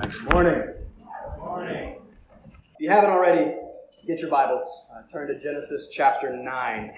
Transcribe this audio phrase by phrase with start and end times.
[0.00, 0.62] Good morning.
[0.62, 1.96] Good morning.
[2.46, 3.56] If you haven't already,
[4.06, 4.86] get your Bibles.
[4.94, 6.92] Uh, turn to Genesis chapter 9.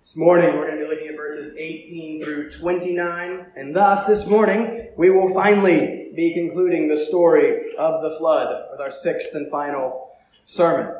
[0.00, 4.28] This morning, we're going to be looking at verses 18 through 29, and thus, this
[4.28, 9.50] morning, we will finally be concluding the story of the flood with our sixth and
[9.50, 10.08] final
[10.44, 10.94] sermon.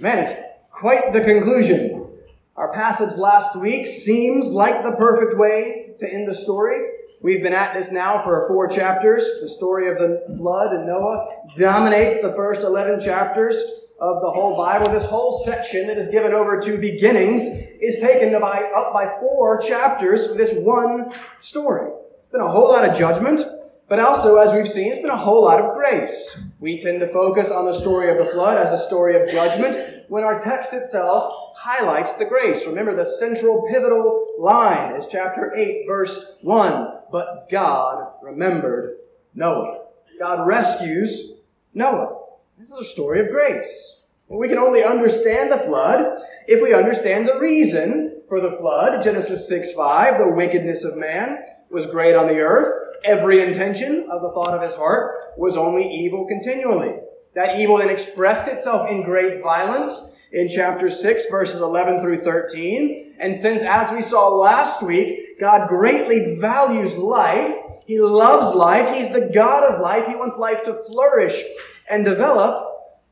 [0.00, 0.34] Man, it's
[0.72, 2.18] quite the conclusion.
[2.56, 6.84] Our passage last week seems like the perfect way to end the story.
[7.22, 9.40] We've been at this now for four chapters.
[9.42, 13.56] The story of the flood and Noah dominates the first 11 chapters
[14.00, 14.90] of the whole Bible.
[14.90, 19.60] This whole section that is given over to beginnings is taken by, up by four
[19.60, 21.12] chapters of this one
[21.42, 21.90] story.
[22.22, 23.42] It's been a whole lot of judgment,
[23.86, 26.42] but also, as we've seen, it's been a whole lot of grace.
[26.58, 30.06] We tend to focus on the story of the flood as a story of judgment
[30.08, 32.66] when our text itself highlights the grace.
[32.66, 36.88] Remember, the central pivotal line is chapter 8, verse 1.
[37.12, 38.96] But God remembered
[39.34, 39.84] Noah.
[40.18, 41.34] God rescues
[41.74, 42.18] Noah.
[42.58, 44.06] This is a story of grace.
[44.28, 49.02] we can only understand the flood if we understand the reason for the flood.
[49.02, 52.72] Genesis 6 5, the wickedness of man was great on the earth.
[53.04, 56.94] Every intention of the thought of his heart was only evil continually.
[57.34, 63.16] That evil then expressed itself in great violence in chapter 6, verses 11 through 13.
[63.18, 67.54] And since, as we saw last week, God greatly values life,
[67.86, 71.42] He loves life, He's the God of life, He wants life to flourish
[71.90, 72.54] and develop,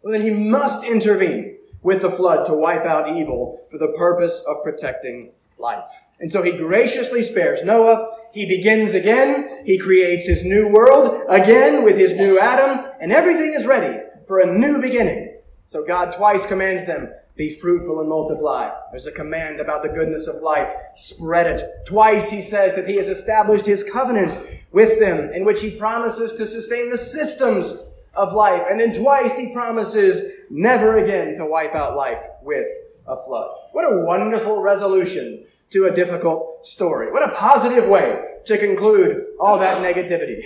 [0.02, 4.44] well, then He must intervene with the flood to wipe out evil for the purpose
[4.46, 6.06] of protecting life.
[6.20, 8.10] And so he graciously spares Noah.
[8.32, 9.48] He begins again.
[9.64, 14.40] He creates his new world again with his new Adam, and everything is ready for
[14.40, 15.27] a new beginning.
[15.68, 18.70] So God twice commands them, be fruitful and multiply.
[18.90, 20.72] There's a command about the goodness of life.
[20.96, 21.86] Spread it.
[21.86, 24.40] Twice he says that he has established his covenant
[24.72, 28.62] with them in which he promises to sustain the systems of life.
[28.70, 32.68] And then twice he promises never again to wipe out life with
[33.06, 33.54] a flood.
[33.72, 37.12] What a wonderful resolution to a difficult story.
[37.12, 40.44] What a positive way to conclude all that negativity.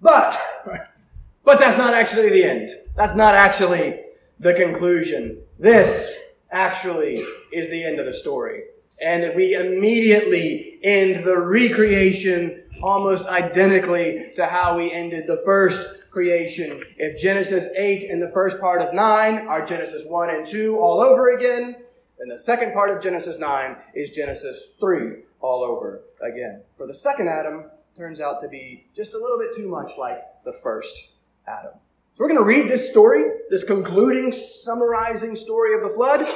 [0.00, 0.38] But,
[1.44, 2.70] but that's not actually the end.
[2.96, 4.07] That's not actually
[4.38, 5.42] the conclusion.
[5.58, 8.62] This actually is the end of the story.
[9.00, 16.82] And we immediately end the recreation almost identically to how we ended the first creation.
[16.96, 21.00] If Genesis 8 and the first part of 9 are Genesis 1 and 2 all
[21.00, 21.76] over again,
[22.18, 26.62] then the second part of Genesis 9 is Genesis 3 all over again.
[26.76, 30.18] For the second Adam turns out to be just a little bit too much like
[30.44, 31.12] the first
[31.46, 31.74] Adam.
[32.18, 36.26] So we're going to read this story, this concluding, summarizing story of the flood,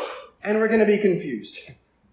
[0.45, 1.59] and we're going to be confused.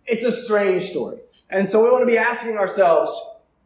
[0.07, 1.19] It's a strange story.
[1.51, 3.15] And so we want to be asking ourselves,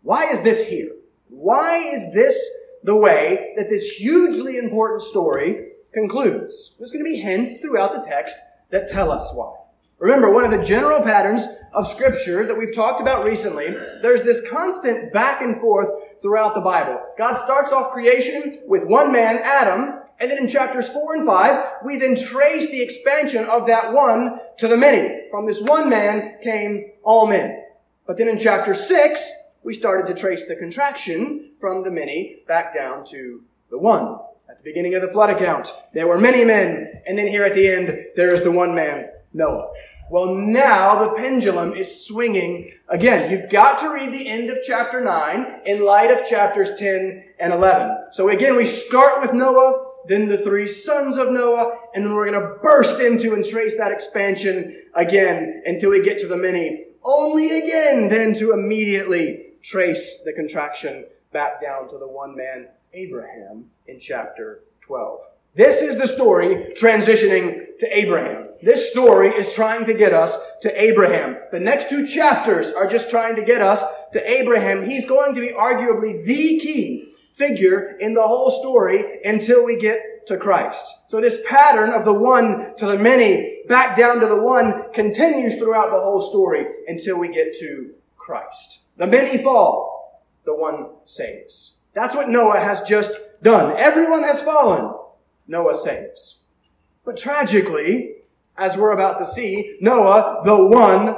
[0.02, 0.92] why is this here?
[1.30, 2.38] Why is this
[2.84, 6.76] the way that this hugely important story concludes?
[6.78, 8.38] There's going to be hints throughout the text
[8.72, 9.56] that tell us why.
[10.04, 13.70] Remember, one of the general patterns of scripture that we've talked about recently,
[14.02, 15.90] there's this constant back and forth
[16.22, 17.00] throughout the Bible.
[17.18, 21.66] God starts off creation with one man, Adam, and then in chapters four and five,
[21.86, 25.30] we then trace the expansion of that one to the many.
[25.32, 27.64] From this one man came all men.
[28.06, 29.32] But then in chapter six,
[29.64, 34.20] we started to trace the contraction from the many back down to the one.
[34.50, 37.54] At the beginning of the flood account, there were many men, and then here at
[37.54, 39.72] the end, there is the one man, Noah.
[40.10, 43.32] Well, now the pendulum is swinging again.
[43.32, 47.54] You've got to read the end of chapter 9 in light of chapters 10 and
[47.54, 48.12] 11.
[48.12, 52.30] So again, we start with Noah, then the three sons of Noah, and then we're
[52.30, 56.86] going to burst into and trace that expansion again until we get to the many.
[57.04, 63.72] Only again then to immediately trace the contraction back down to the one man, Abraham,
[63.88, 65.22] in chapter 12.
[65.56, 68.50] This is the story transitioning to Abraham.
[68.64, 71.38] This story is trying to get us to Abraham.
[71.52, 74.84] The next two chapters are just trying to get us to Abraham.
[74.84, 80.26] He's going to be arguably the key figure in the whole story until we get
[80.26, 80.86] to Christ.
[81.08, 85.58] So this pattern of the one to the many, back down to the one, continues
[85.58, 88.88] throughout the whole story until we get to Christ.
[88.98, 91.84] The many fall, the one saves.
[91.94, 93.76] That's what Noah has just done.
[93.78, 94.96] Everyone has fallen.
[95.48, 96.44] Noah saves.
[97.06, 98.16] But tragically,
[98.58, 101.16] as we're about to see, Noah, the one,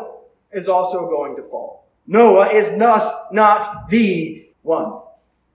[0.52, 1.86] is also going to fall.
[2.08, 5.02] Noah is thus not the one.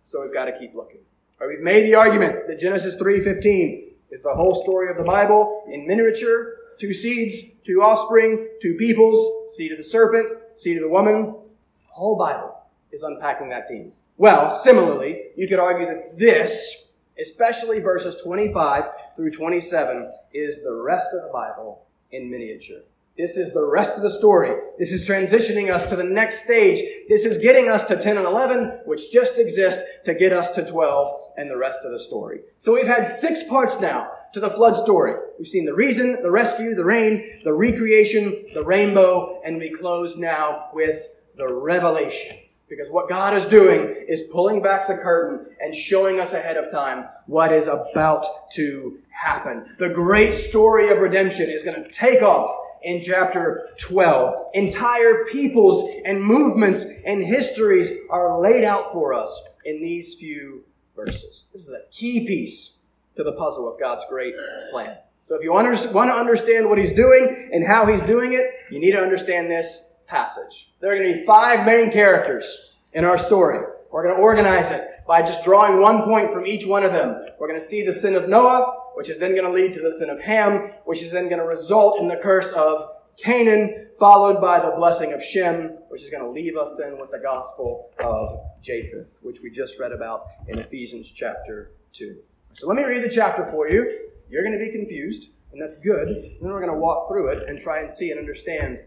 [0.03, 1.01] So we've got to keep looking.
[1.41, 5.65] Right, we've made the argument that Genesis 3.15 is the whole story of the Bible
[5.69, 6.57] in miniature.
[6.79, 11.27] Two seeds, two offspring, two peoples, seed of the serpent, seed of the woman.
[11.27, 12.57] The whole Bible
[12.91, 13.93] is unpacking that theme.
[14.17, 18.85] Well, similarly, you could argue that this especially verses 25
[19.17, 22.83] through 27, is the rest of the Bible in miniature.
[23.21, 24.57] This is the rest of the story.
[24.79, 26.79] This is transitioning us to the next stage.
[27.09, 30.65] This is getting us to 10 and 11, which just exist to get us to
[30.65, 32.41] 12 and the rest of the story.
[32.57, 35.21] So we've had six parts now to the flood story.
[35.39, 40.17] We've seen the reason, the rescue, the rain, the recreation, the rainbow, and we close
[40.17, 42.39] now with the revelation.
[42.71, 46.71] Because what God is doing is pulling back the curtain and showing us ahead of
[46.71, 49.67] time what is about to happen.
[49.79, 52.49] The great story of redemption is going to take off
[52.83, 54.53] in chapter 12.
[54.55, 60.65] Entire peoples and movements and histories are laid out for us in these few
[60.95, 61.49] verses.
[61.53, 64.35] This is a key piece to the puzzle of God's great
[64.71, 64.97] plan.
[65.23, 68.79] So if you want to understand what he's doing and how he's doing it, you
[68.79, 70.73] need to understand this passage.
[70.81, 73.65] There are going to be five main characters in our story.
[73.91, 77.25] We're going to organize it by just drawing one point from each one of them.
[77.39, 79.81] We're going to see the sin of Noah, which is then going to lead to
[79.81, 83.89] the sin of Ham, which is then going to result in the curse of Canaan,
[83.99, 87.19] followed by the blessing of Shem, which is going to leave us then with the
[87.19, 88.31] gospel of
[88.63, 92.17] Japheth, which we just read about in Ephesians chapter 2.
[92.53, 94.09] So let me read the chapter for you.
[94.31, 96.09] You're going to be confused, and that's good.
[96.09, 98.79] And then we're going to walk through it and try and see and understand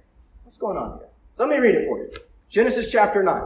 [0.44, 1.08] what's going on here.
[1.34, 2.12] So let me read it for you.
[2.48, 3.44] Genesis chapter 9.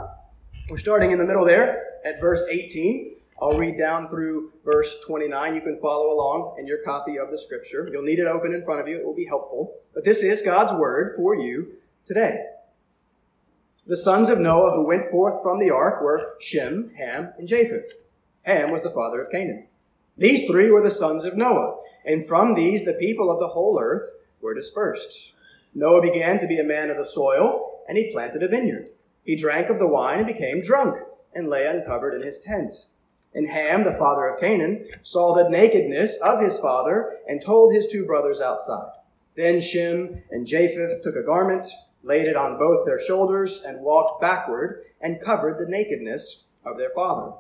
[0.70, 3.16] We're starting in the middle there at verse 18.
[3.42, 5.56] I'll read down through verse 29.
[5.56, 7.88] You can follow along in your copy of the scripture.
[7.90, 8.98] You'll need it open in front of you.
[8.98, 9.74] It will be helpful.
[9.94, 12.48] But this is God's word for you today.
[13.86, 18.04] The sons of Noah who went forth from the ark were Shem, Ham, and Japheth.
[18.42, 19.66] Ham was the father of Canaan.
[20.18, 23.80] These three were the sons of Noah, and from these the people of the whole
[23.80, 24.12] earth
[24.42, 25.36] were dispersed.
[25.74, 28.90] Noah began to be a man of the soil and he planted a vineyard.
[29.24, 31.02] He drank of the wine and became drunk,
[31.34, 32.74] and lay uncovered in his tent.
[33.34, 37.88] And Ham, the father of Canaan, saw the nakedness of his father, and told his
[37.88, 38.92] two brothers outside.
[39.36, 41.68] Then Shem and Japheth took a garment,
[42.02, 46.90] laid it on both their shoulders, and walked backward, and covered the nakedness of their
[46.90, 47.34] father.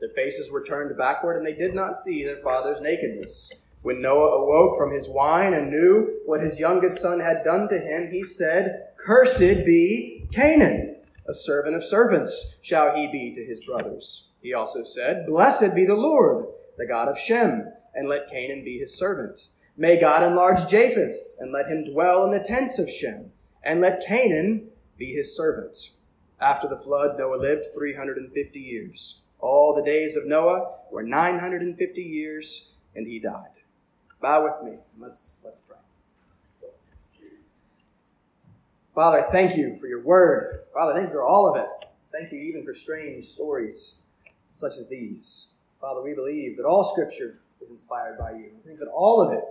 [0.00, 3.52] Their faces were turned backward, and they did not see their father's nakedness.
[3.82, 7.78] When Noah awoke from his wine and knew what his youngest son had done to
[7.78, 10.96] him, he said, Cursed be Canaan.
[11.28, 14.28] A servant of servants shall he be to his brothers.
[14.40, 16.46] He also said, Blessed be the Lord,
[16.78, 19.48] the God of Shem, and let Canaan be his servant.
[19.76, 23.32] May God enlarge Japheth, and let him dwell in the tents of Shem,
[23.64, 25.90] and let Canaan be his servant.
[26.40, 29.24] After the flood, Noah lived 350 years.
[29.38, 33.61] All the days of Noah were 950 years, and he died.
[34.22, 34.78] Bow with me.
[34.98, 35.76] Let's, let's pray.
[38.94, 40.60] Father, thank you for your word.
[40.72, 41.66] Father, thank you for all of it.
[42.12, 44.02] Thank you even for strange stories
[44.52, 45.54] such as these.
[45.80, 48.50] Father, we believe that all Scripture is inspired by you.
[48.54, 49.44] We think that all of it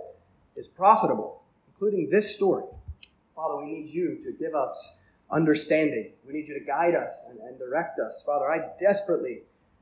[0.56, 2.64] is profitable, including this story.
[3.36, 6.12] Father, we need you to give us understanding.
[6.26, 8.22] We need you to guide us and, and direct us.
[8.24, 9.40] Father, I desperately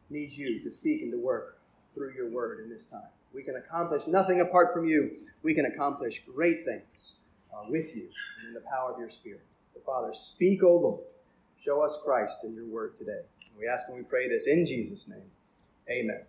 [0.08, 3.02] need you to speak and to work through your word in this time.
[3.34, 5.16] We can accomplish nothing apart from you.
[5.42, 7.20] We can accomplish great things
[7.52, 8.08] uh, with you
[8.40, 9.44] and in the power of your Spirit.
[9.72, 11.00] So, Father, speak, O Lord.
[11.58, 13.20] Show us Christ in your word today.
[13.58, 15.26] We ask and we pray this in Jesus' name.
[15.88, 16.22] Amen.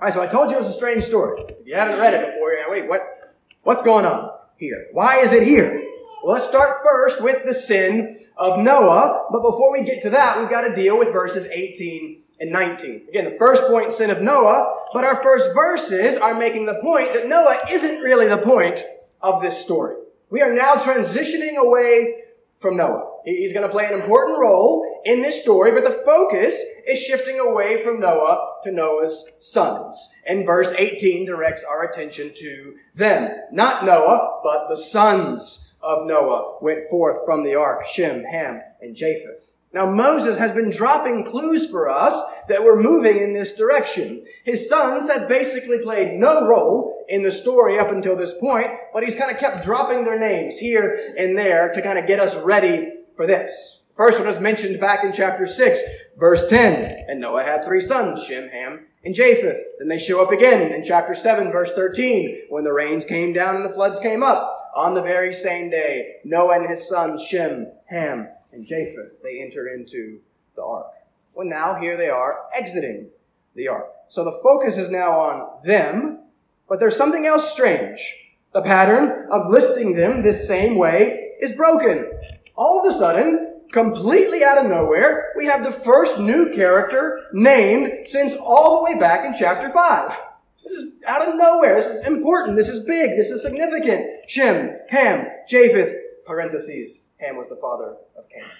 [0.00, 1.42] All right, so I told you it was a strange story.
[1.42, 4.86] If you haven't read it before, you're wait, what, what's going on here?
[4.92, 5.84] Why is it here?
[6.22, 9.26] Well, let's start first with the sin of Noah.
[9.30, 13.06] But before we get to that, we've got to deal with verses 18 and 19.
[13.08, 17.12] Again, the first point, sin of Noah, but our first verses are making the point
[17.12, 18.82] that Noah isn't really the point
[19.20, 19.96] of this story.
[20.30, 22.22] We are now transitioning away
[22.58, 23.06] from Noah.
[23.24, 27.38] He's going to play an important role in this story, but the focus is shifting
[27.38, 30.14] away from Noah to Noah's sons.
[30.26, 33.30] And verse 18 directs our attention to them.
[33.52, 38.96] Not Noah, but the sons of Noah went forth from the ark, Shem, Ham, and
[38.96, 39.56] Japheth.
[39.72, 44.24] Now Moses has been dropping clues for us that we're moving in this direction.
[44.44, 49.04] His sons had basically played no role in the story up until this point, but
[49.04, 52.36] he's kind of kept dropping their names here and there to kind of get us
[52.36, 53.86] ready for this.
[53.94, 55.82] First one is mentioned back in chapter 6,
[56.18, 57.04] verse 10.
[57.08, 59.60] And Noah had three sons, Shem, Ham, and Japheth.
[59.78, 63.56] Then they show up again in chapter 7, verse 13, when the rains came down
[63.56, 64.56] and the floods came up.
[64.74, 69.68] On the very same day, Noah and his sons, Shem, Ham, and Japheth, they enter
[69.68, 70.20] into
[70.56, 70.92] the ark.
[71.34, 73.10] Well, now here they are exiting
[73.54, 73.90] the ark.
[74.08, 76.24] So the focus is now on them,
[76.68, 78.34] but there's something else strange.
[78.52, 82.10] The pattern of listing them this same way is broken.
[82.56, 88.08] All of a sudden, completely out of nowhere, we have the first new character named
[88.08, 90.18] since all the way back in chapter 5.
[90.62, 91.76] This is out of nowhere.
[91.76, 92.56] This is important.
[92.56, 93.10] This is big.
[93.10, 94.28] This is significant.
[94.28, 95.94] Shem, Ham, Japheth,
[96.26, 97.06] parentheses.
[97.20, 98.50] Ham was the father of Canaan.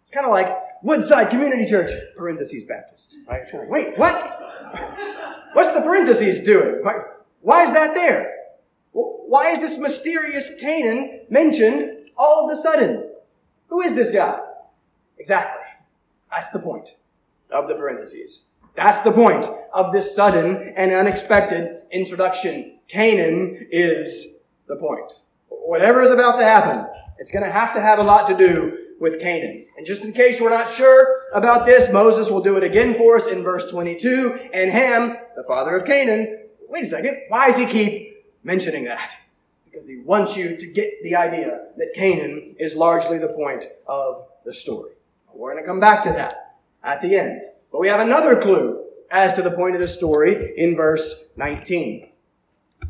[0.00, 3.16] It's kind of like Woodside Community Church, parentheses Baptist.
[3.28, 3.40] Right?
[3.40, 4.40] It's kind of like, wait, what?
[5.52, 6.82] What's the parentheses doing?
[7.40, 8.34] Why is that there?
[8.92, 13.10] Why is this mysterious Canaan mentioned all of a sudden?
[13.68, 14.40] Who is this guy?
[15.18, 15.62] Exactly.
[16.30, 16.96] That's the point
[17.50, 18.48] of the parentheses.
[18.74, 22.78] That's the point of this sudden and unexpected introduction.
[22.88, 25.12] Canaan is the point.
[25.48, 26.86] Whatever is about to happen,
[27.22, 29.64] it's going to have to have a lot to do with Canaan.
[29.76, 33.14] And just in case we're not sure about this, Moses will do it again for
[33.14, 34.50] us in verse 22.
[34.52, 39.16] And Ham, the father of Canaan, wait a second, why does he keep mentioning that?
[39.64, 44.26] Because he wants you to get the idea that Canaan is largely the point of
[44.44, 44.90] the story.
[45.32, 47.44] We're going to come back to that at the end.
[47.70, 52.10] But we have another clue as to the point of the story in verse 19.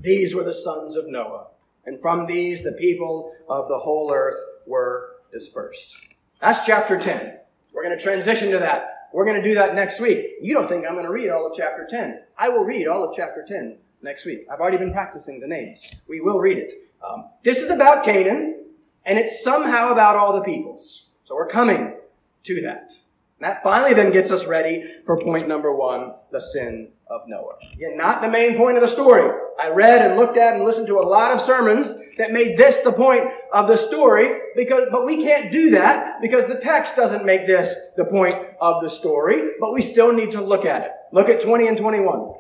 [0.01, 1.49] These were the sons of Noah,
[1.85, 6.15] and from these the people of the whole earth were dispersed.
[6.41, 7.39] That's chapter 10.
[7.73, 9.09] We're going to transition to that.
[9.13, 10.27] We're going to do that next week.
[10.41, 12.23] You don't think I'm going to read all of chapter 10.
[12.39, 14.47] I will read all of chapter 10 next week.
[14.51, 16.05] I've already been practicing the names.
[16.09, 16.73] We will read it.
[17.07, 18.65] Um, this is about Canaan,
[19.05, 21.11] and it's somehow about all the peoples.
[21.25, 21.97] So we're coming
[22.45, 22.93] to that.
[23.39, 27.57] And that finally then gets us ready for point number one, the sin of Noah.
[27.75, 29.31] Again, not the main point of the story.
[29.61, 32.81] I read and looked at and listened to a lot of sermons that made this
[32.81, 37.27] the point of the story because, but we can't do that because the text doesn't
[37.27, 40.93] make this the point of the story, but we still need to look at it.
[41.13, 42.35] Look at 20 and 21.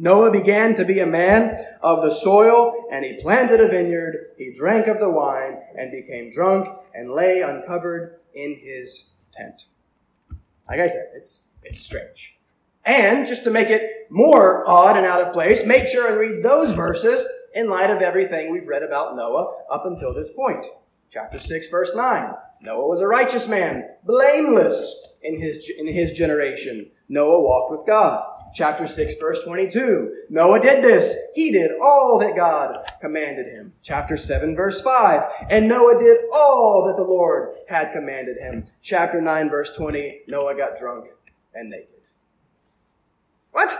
[0.00, 4.30] Noah began to be a man of the soil, and he planted a vineyard.
[4.38, 9.66] He drank of the wine and became drunk and lay uncovered in his tent.
[10.68, 12.37] Like I said, it's, it's strange.
[12.88, 16.42] And just to make it more odd and out of place, make sure and read
[16.42, 17.22] those verses
[17.54, 20.64] in light of everything we've read about Noah up until this point.
[21.10, 22.32] Chapter 6, verse 9.
[22.62, 26.90] Noah was a righteous man, blameless in his, in his generation.
[27.10, 28.24] Noah walked with God.
[28.54, 30.24] Chapter 6 verse 22.
[30.30, 31.14] Noah did this.
[31.34, 33.74] He did all that God commanded him.
[33.82, 35.46] Chapter 7 verse 5.
[35.50, 38.64] And Noah did all that the Lord had commanded him.
[38.82, 40.22] Chapter 9 verse 20.
[40.26, 41.06] Noah got drunk
[41.54, 41.98] and naked.
[43.52, 43.74] What?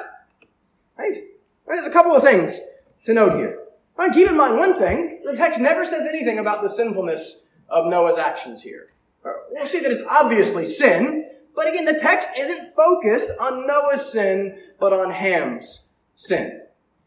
[0.98, 1.24] Right?
[1.66, 2.60] There's a couple of things
[3.04, 3.58] to note here.
[3.96, 5.20] Right, keep in mind one thing.
[5.24, 8.88] The text never says anything about the sinfulness of Noah's actions here.
[9.24, 14.10] Uh, we'll see that it's obviously sin, but again, the text isn't focused on Noah's
[14.10, 16.62] sin, but on Ham's sin.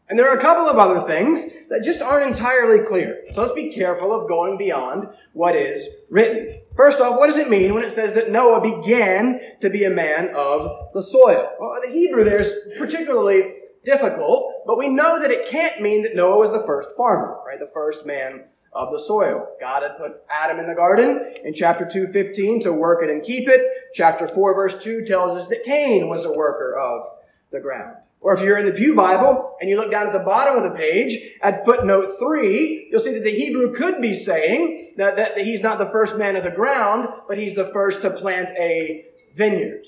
[0.08, 3.22] And there are a couple of other things that just aren't entirely clear.
[3.32, 6.60] So let's be careful of going beyond what is written.
[6.76, 9.90] First off, what does it mean when it says that Noah began to be a
[9.90, 11.50] man of the soil?
[11.58, 16.14] Well, the Hebrew there is particularly difficult, but we know that it can't mean that
[16.14, 17.58] Noah was the first farmer, right?
[17.58, 19.48] The first man of the soil.
[19.60, 23.22] God had put Adam in the garden in chapter 2, 15 to work it and
[23.22, 23.60] keep it.
[23.92, 27.04] Chapter 4, verse 2 tells us that Cain was a worker of
[27.50, 27.96] the ground.
[28.22, 30.62] Or if you're in the Pew Bible and you look down at the bottom of
[30.62, 35.34] the page at footnote 3, you'll see that the Hebrew could be saying that, that,
[35.34, 38.50] that he's not the first man of the ground, but he's the first to plant
[38.56, 39.84] a vineyard.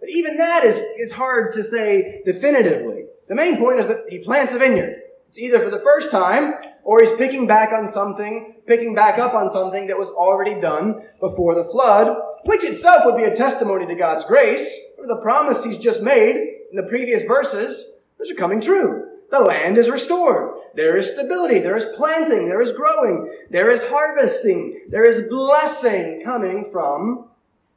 [0.00, 3.06] But even that is, is hard to say definitively.
[3.28, 5.02] The main point is that he plants a vineyard.
[5.28, 9.34] It's either for the first time or he's picking back on something, picking back up
[9.34, 13.86] on something that was already done before the flood, which itself would be a testimony
[13.86, 14.74] to God's grace.
[14.98, 19.08] Or the promise he's just made in the previous verses, those are coming true.
[19.30, 20.56] The land is restored.
[20.74, 21.58] There is stability.
[21.58, 22.46] There is planting.
[22.46, 23.28] There is growing.
[23.50, 24.80] There is harvesting.
[24.88, 27.28] There is blessing coming from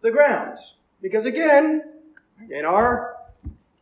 [0.01, 0.58] the ground.
[1.01, 1.84] Because again,
[2.51, 3.19] in our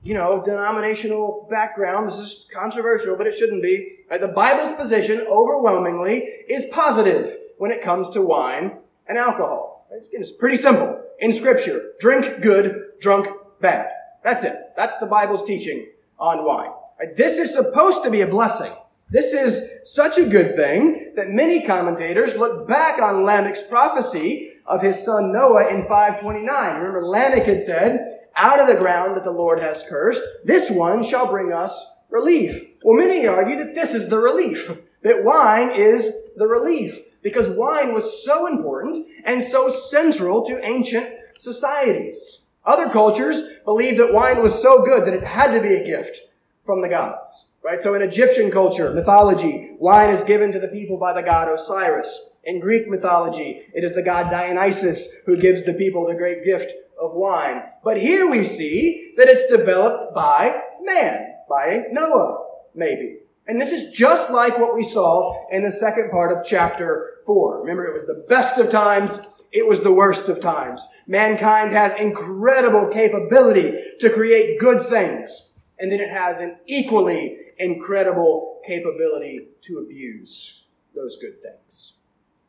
[0.08, 2.08] you know, denominational background.
[2.08, 3.98] This is controversial, but it shouldn't be.
[4.10, 4.22] Right?
[4.22, 9.86] The Bible's position overwhelmingly is positive when it comes to wine and alcohol.
[9.92, 11.04] It's pretty simple.
[11.20, 13.28] In scripture, drink good, drunk
[13.60, 13.90] bad.
[14.27, 14.74] That's it.
[14.75, 15.88] That's the Bible's teaching
[16.19, 16.72] on wine.
[17.00, 17.15] Right?
[17.15, 18.74] This is supposed to be a blessing.
[19.10, 24.81] This is such a good thing that many commentators look back on Lamech's prophecy of
[24.81, 26.75] his son Noah in 529.
[26.75, 31.03] Remember, Lamech had said, out of the ground that the Lord has cursed, this one
[31.03, 32.62] shall bring us relief.
[32.84, 37.93] Well, many argue that this is the relief, that wine is the relief, because wine
[37.93, 41.07] was so important and so central to ancient
[41.38, 42.37] societies.
[42.67, 46.19] Other cultures believed that wine was so good that it had to be a gift
[46.65, 47.53] from the gods.
[47.63, 47.79] Right?
[47.79, 52.38] So in Egyptian culture, mythology, wine is given to the people by the god Osiris.
[52.43, 56.71] In Greek mythology, it is the god Dionysus who gives the people the great gift
[57.01, 57.63] of wine.
[57.83, 62.45] But here we see that it's developed by man, by Noah,
[62.75, 63.19] maybe.
[63.47, 67.62] And this is just like what we saw in the second part of chapter 4.
[67.62, 70.88] Remember, it was the best of times, it was the worst of times.
[71.08, 78.60] Mankind has incredible capability to create good things, and then it has an equally incredible
[78.66, 81.94] capability to abuse those good things.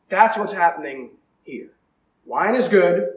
[0.09, 1.11] That's what's happening
[1.43, 1.71] here.
[2.25, 3.09] Wine is good.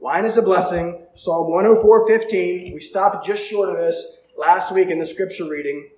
[0.00, 1.06] Wine is a blessing.
[1.14, 2.72] Psalm 104:15.
[2.72, 5.90] We stopped just short of this last week in the scripture reading.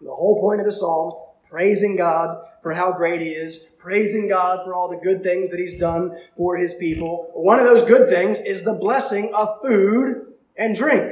[0.00, 1.12] The whole point of the psalm,
[1.52, 5.60] praising God for how great He is, praising God for all the good things that
[5.60, 7.30] He's done for His people.
[7.34, 11.10] One of those good things is the blessing of food and drink.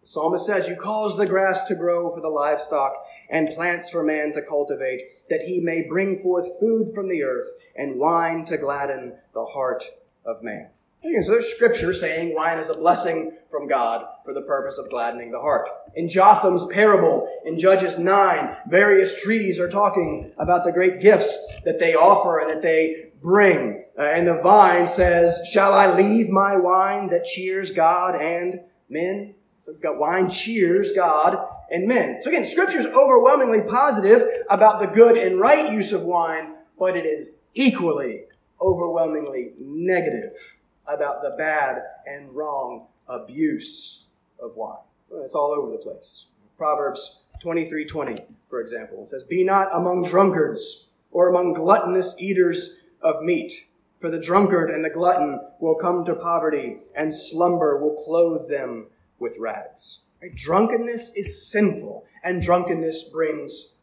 [0.00, 2.92] The psalmist says, You cause the grass to grow for the livestock
[3.28, 7.52] and plants for man to cultivate, that he may bring forth food from the earth
[7.76, 9.84] and wine to gladden the heart
[10.24, 10.70] of man.
[11.04, 15.32] So there's scripture saying wine is a blessing from God for the purpose of gladdening
[15.32, 15.68] the heart.
[15.94, 21.78] In Jotham's parable, in Judges 9, various trees are talking about the great gifts that
[21.78, 23.84] they offer and that they bring.
[23.98, 29.34] Uh, and the vine says, Shall I leave my wine that cheers God and men?
[29.60, 31.36] So we've got wine cheers God
[31.70, 32.22] and men.
[32.22, 36.96] So again, scripture is overwhelmingly positive about the good and right use of wine, but
[36.96, 38.22] it is equally
[38.58, 44.06] overwhelmingly negative about the bad and wrong abuse
[44.40, 44.78] of wine.
[45.12, 46.28] It's all over the place.
[46.56, 53.66] Proverbs 23:20, for example, says, "Be not among drunkards or among gluttonous eaters of meat,
[54.00, 58.88] for the drunkard and the glutton will come to poverty, and slumber will clothe them
[59.18, 60.34] with rags." Right?
[60.34, 63.76] Drunkenness is sinful, and drunkenness brings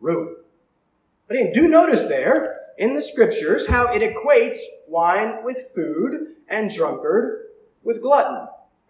[0.00, 0.36] ruin.
[1.26, 4.58] But again, do notice there in the scriptures how it equates
[4.88, 7.46] wine with food and drunkard
[7.82, 8.48] with glutton.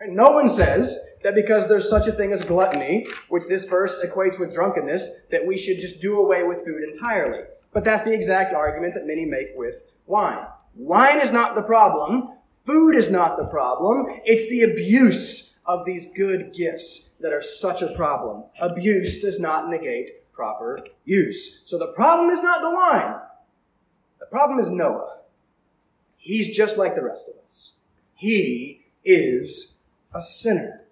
[0.08, 4.38] No one says that because there's such a thing as gluttony, which this verse equates
[4.38, 7.44] with drunkenness, that we should just do away with food entirely.
[7.72, 10.46] But that's the exact argument that many make with wine.
[10.74, 12.28] Wine is not the problem.
[12.64, 14.06] Food is not the problem.
[14.24, 18.44] It's the abuse of these good gifts that are such a problem.
[18.60, 21.62] Abuse does not negate proper use.
[21.64, 23.20] So the problem is not the wine.
[24.20, 25.20] The problem is Noah.
[26.26, 27.78] He's just like the rest of us.
[28.12, 29.78] He is
[30.12, 30.82] a sinner.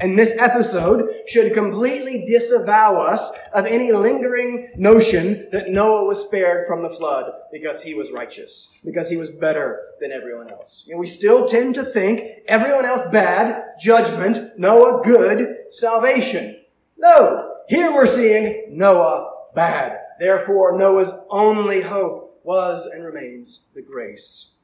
[0.00, 6.66] And this episode should completely disavow us of any lingering notion that Noah was spared
[6.66, 10.86] from the flood because he was righteous, because he was better than everyone else.
[10.88, 16.56] Know, we still tend to think everyone else bad, judgment, Noah good, salvation.
[16.96, 19.98] No, here we're seeing Noah bad.
[20.18, 24.56] Therefore, Noah's only hope was and remains the grace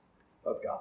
[0.47, 0.81] of God.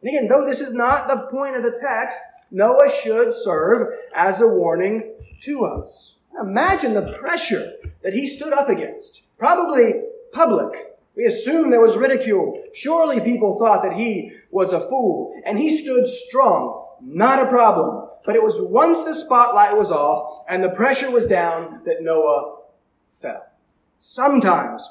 [0.00, 4.40] And again, though this is not the point of the text, Noah should serve as
[4.40, 6.20] a warning to us.
[6.40, 9.36] Imagine the pressure that he stood up against.
[9.38, 10.98] Probably public.
[11.16, 12.62] We assume there was ridicule.
[12.74, 15.34] Surely people thought that he was a fool.
[15.46, 16.86] And he stood strong.
[17.00, 18.08] Not a problem.
[18.24, 22.58] But it was once the spotlight was off and the pressure was down that Noah
[23.12, 23.46] fell.
[23.96, 24.88] Sometimes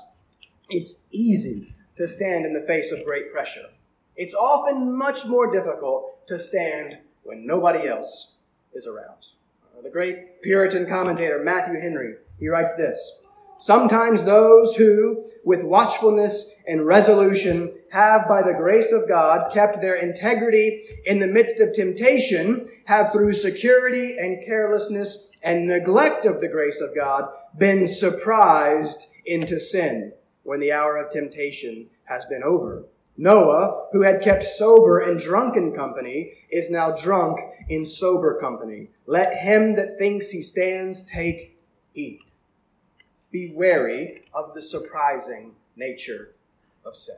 [0.69, 3.69] it's easy to stand in the face of great pressure.
[4.15, 8.41] It's often much more difficult to stand when nobody else
[8.73, 9.25] is around.
[9.63, 13.27] Uh, the great Puritan commentator Matthew Henry, he writes this.
[13.57, 19.95] Sometimes those who, with watchfulness and resolution, have by the grace of God kept their
[19.95, 26.49] integrity in the midst of temptation, have through security and carelessness and neglect of the
[26.49, 30.11] grace of God been surprised into sin
[30.45, 32.85] when the hour of temptation has been over.
[33.17, 38.89] Noah, who had kept sober and drunken company, is now drunk in sober company.
[39.05, 41.57] Let him that thinks he stands take
[41.93, 42.19] heed.
[43.31, 46.35] Be wary of the surprising nature
[46.85, 47.15] of sin.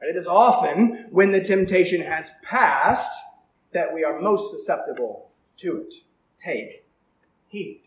[0.00, 3.22] And it is often when the temptation has passed
[3.72, 5.94] that we are most susceptible to it.
[6.36, 6.84] Take
[7.48, 7.82] heed.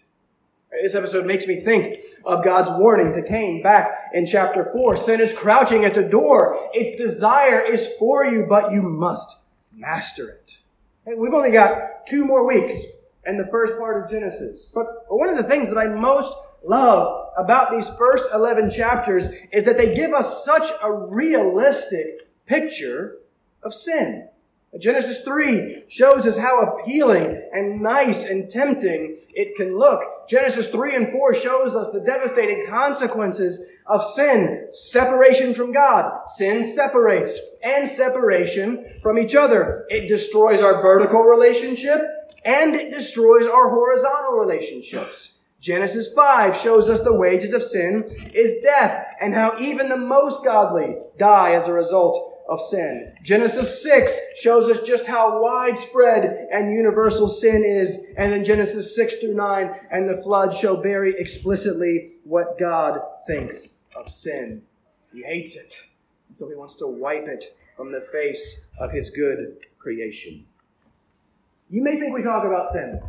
[0.70, 4.98] This episode makes me think of God's warning to Cain back in chapter 4.
[4.98, 6.70] Sin is crouching at the door.
[6.74, 9.40] Its desire is for you, but you must
[9.74, 10.60] master it.
[11.06, 14.70] we've only got two more weeks in the first part of Genesis.
[14.74, 19.64] But one of the things that I most love about these first 11 chapters is
[19.64, 23.18] that they give us such a realistic picture
[23.64, 24.28] of sin.
[24.80, 30.02] Genesis 3 shows us how appealing and nice and tempting it can look.
[30.28, 34.68] Genesis 3 and 4 shows us the devastating consequences of sin.
[34.70, 36.28] Separation from God.
[36.28, 37.40] Sin separates.
[37.64, 39.86] And separation from each other.
[39.90, 42.02] It destroys our vertical relationship
[42.44, 45.46] and it destroys our horizontal relationships.
[45.60, 48.04] Genesis 5 shows us the wages of sin
[48.34, 53.14] is death and how even the most godly die as a result of sin.
[53.22, 58.14] Genesis 6 shows us just how widespread and universal sin is.
[58.18, 63.84] And then Genesis 6 through 9 and the flood show very explicitly what God thinks
[63.96, 64.64] of sin.
[65.14, 65.88] He hates it.
[66.30, 70.46] And so he wants to wipe it from the face of his good creation.
[71.70, 73.02] You may think we talk about sin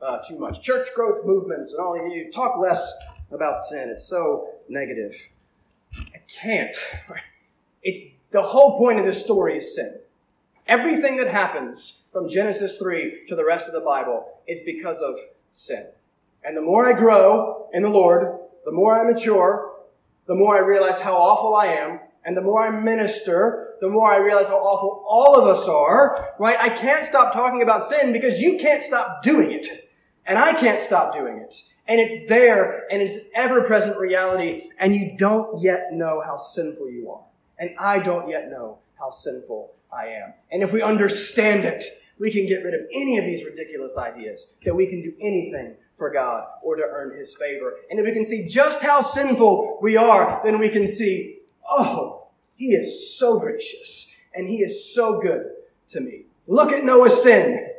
[0.00, 0.62] uh, too much.
[0.62, 2.92] Church growth movements and all of you talk less
[3.32, 3.88] about sin.
[3.88, 5.14] It's so negative.
[5.96, 6.76] I can't.
[7.86, 8.00] It's
[8.34, 10.00] the whole point of this story is sin.
[10.66, 15.14] Everything that happens from Genesis 3 to the rest of the Bible is because of
[15.52, 15.86] sin.
[16.44, 19.72] And the more I grow in the Lord, the more I mature,
[20.26, 24.12] the more I realize how awful I am, and the more I minister, the more
[24.12, 26.56] I realize how awful all of us are, right?
[26.58, 29.88] I can't stop talking about sin because you can't stop doing it.
[30.26, 31.54] And I can't stop doing it.
[31.86, 36.90] And it's there, and it's ever present reality, and you don't yet know how sinful
[36.90, 37.24] you are
[37.58, 40.34] and I don't yet know how sinful I am.
[40.50, 41.84] And if we understand it,
[42.18, 45.74] we can get rid of any of these ridiculous ideas that we can do anything
[45.96, 47.74] for God or to earn His favor.
[47.90, 51.38] And if we can see just how sinful we are, then we can see,
[51.68, 55.50] oh, He is so gracious and He is so good
[55.88, 56.26] to me.
[56.46, 57.70] Look at Noah's sin.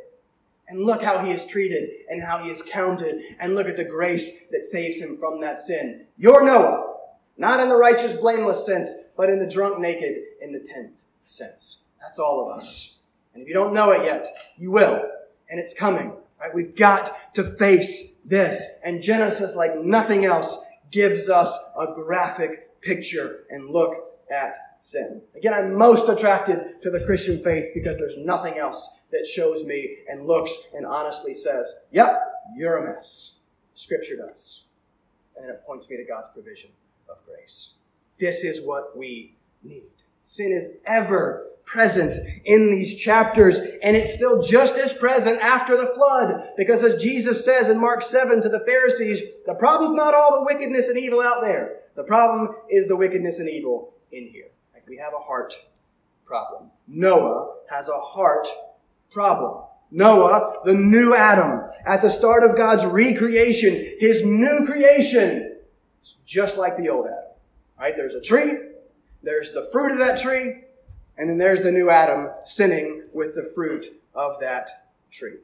[0.67, 3.21] And look how he is treated and how he is counted.
[3.39, 6.07] And look at the grace that saves him from that sin.
[6.17, 6.94] You're Noah.
[7.37, 11.89] Not in the righteous, blameless sense, but in the drunk, naked, in the tenth sense.
[12.01, 13.03] That's all of us.
[13.33, 14.25] And if you don't know it yet,
[14.57, 15.09] you will.
[15.49, 16.13] And it's coming.
[16.39, 16.53] Right?
[16.53, 18.79] We've got to face this.
[18.85, 23.95] And Genesis, like nothing else, gives us a graphic picture and look
[24.31, 25.21] at sin.
[25.35, 29.97] Again, I'm most attracted to the Christian faith because there's nothing else that shows me
[30.07, 32.21] and looks and honestly says, yep,
[32.55, 33.39] you're a mess.
[33.73, 34.69] Scripture does.
[35.35, 36.71] And it points me to God's provision
[37.09, 37.77] of grace.
[38.19, 39.83] This is what we need.
[40.23, 42.15] Sin is ever present
[42.45, 46.43] in these chapters, and it's still just as present after the flood.
[46.57, 50.53] Because as Jesus says in Mark 7 to the Pharisees, the problem's not all the
[50.53, 51.79] wickedness and evil out there.
[51.95, 54.49] The problem is the wickedness and evil in here.
[54.73, 55.53] Like we have a heart
[56.25, 56.71] problem.
[56.87, 58.47] Noah has a heart
[59.11, 59.63] problem.
[59.91, 65.54] Noah, the new Adam, at the start of God's recreation, his new creation,
[66.25, 67.31] just like the old Adam.
[67.79, 67.95] Right?
[67.95, 68.53] There's a tree,
[69.23, 70.63] there's the fruit of that tree,
[71.17, 75.37] and then there's the new Adam sinning with the fruit of that tree.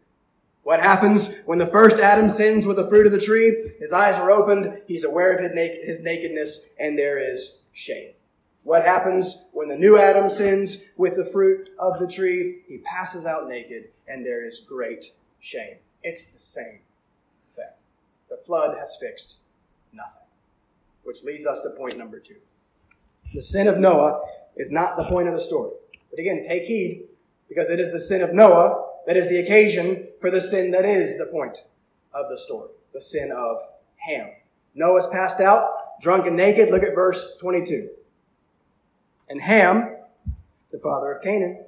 [0.63, 3.71] What happens when the first Adam sins with the fruit of the tree?
[3.80, 8.12] His eyes are opened, he's aware of his nakedness, and there is shame.
[8.63, 12.60] What happens when the new Adam sins with the fruit of the tree?
[12.67, 15.78] He passes out naked, and there is great shame.
[16.04, 16.82] It's the same
[17.50, 17.65] thing.
[18.30, 19.39] The flood has fixed
[19.91, 20.21] nothing
[21.03, 22.37] which leads us to point number two.
[23.33, 24.21] The sin of Noah
[24.55, 25.71] is not the point of the story.
[26.09, 27.05] But again, take heed,
[27.47, 30.85] because it is the sin of Noah that is the occasion for the sin that
[30.85, 31.63] is the point
[32.13, 33.57] of the story the sin of
[33.97, 34.29] Ham.
[34.75, 36.69] Noah's passed out, drunk and naked.
[36.69, 37.89] Look at verse 22.
[39.29, 39.95] And Ham,
[40.71, 41.65] the father of Canaan,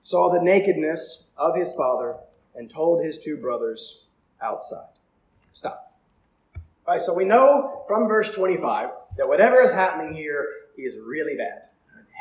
[0.00, 2.16] saw the nakedness of his father
[2.54, 4.06] and told his two brothers
[4.42, 4.94] outside.
[5.52, 5.87] Stop.
[6.88, 10.48] Right, so we know from verse 25 that whatever is happening here
[10.78, 11.64] is really bad.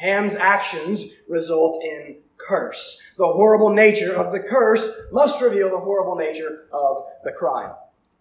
[0.02, 3.02] Ham's actions result in curse.
[3.18, 7.76] The horrible nature of the curse must reveal the horrible nature of the crime.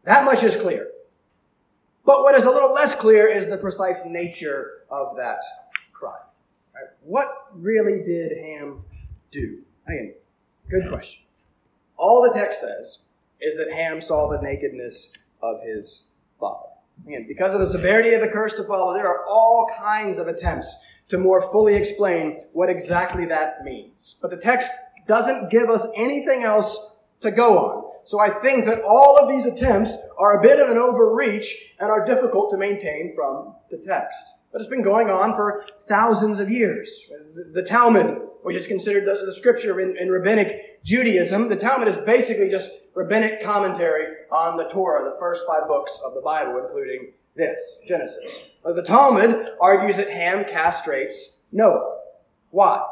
[0.05, 0.93] That much is clear.
[2.05, 5.41] But what is a little less clear is the precise nature of that
[5.93, 6.15] crime.
[6.73, 6.91] Right?
[7.03, 8.85] What really did Ham
[9.33, 9.63] do?
[9.89, 10.15] Again,
[10.71, 11.25] good question.
[11.97, 13.07] All the text says
[13.41, 16.69] is that Ham saw the nakedness of his father.
[17.07, 20.29] Again, because of the severity of the curse to follow, there are all kinds of
[20.29, 24.19] attempts to more fully explain what exactly that means.
[24.21, 24.73] But the text
[25.07, 27.91] doesn't give us anything else to go on.
[28.05, 31.91] So I think that all of these attempts are a bit of an overreach and
[31.91, 34.27] are difficult to maintain from the text.
[34.53, 37.11] But it's been going on for thousands of years.
[37.53, 41.49] The Talmud which is considered the, the scripture in, in, rabbinic Judaism.
[41.49, 46.15] The Talmud is basically just rabbinic commentary on the Torah, the first five books of
[46.15, 48.45] the Bible, including this, Genesis.
[48.65, 51.99] The Talmud argues that Ham castrates Noah.
[52.51, 52.85] Why?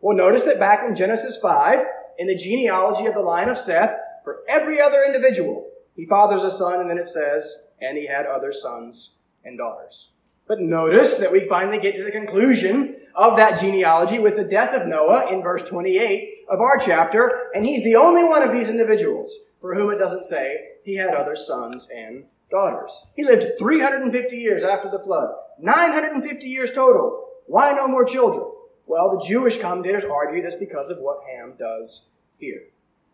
[0.00, 1.84] Well, notice that back in Genesis 5,
[2.18, 6.50] in the genealogy of the line of Seth, for every other individual, he fathers a
[6.50, 10.13] son, and then it says, and he had other sons and daughters.
[10.46, 14.74] But notice that we finally get to the conclusion of that genealogy with the death
[14.74, 18.68] of Noah in verse 28 of our chapter, and he's the only one of these
[18.68, 23.06] individuals for whom it doesn't say he had other sons and daughters.
[23.16, 27.26] He lived 350 years after the flood, 950 years total.
[27.46, 28.46] Why no more children?
[28.86, 32.64] Well, the Jewish commentators argue this because of what Ham does here.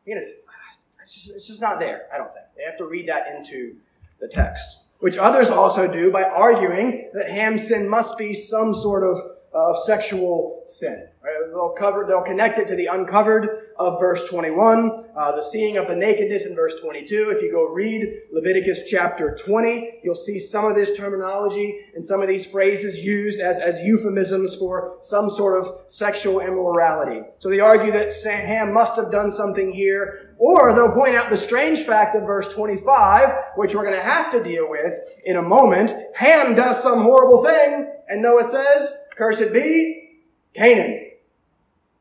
[0.05, 2.47] It's, just, it's just not there, I don't think.
[2.57, 3.77] They have to read that into
[4.19, 9.03] the text, which others also do by arguing that Ham's sin must be some sort
[9.03, 9.19] of,
[9.53, 11.09] of sexual sin.
[11.23, 11.35] Right?
[11.53, 13.47] They'll cover, they'll connect it to the uncovered
[13.79, 17.31] of verse 21, uh, the seeing of the nakedness in verse 22.
[17.37, 22.23] If you go read Leviticus chapter 20, you'll see some of this terminology and some
[22.23, 27.21] of these phrases used as, as euphemisms for some sort of sexual immorality.
[27.37, 31.37] So they argue that Ham must have done something here, or they'll point out the
[31.37, 34.95] strange fact of verse 25, which we're going to have to deal with
[35.27, 35.93] in a moment.
[36.17, 40.23] Ham does some horrible thing, and Noah says, Cursed be
[40.55, 41.11] Canaan.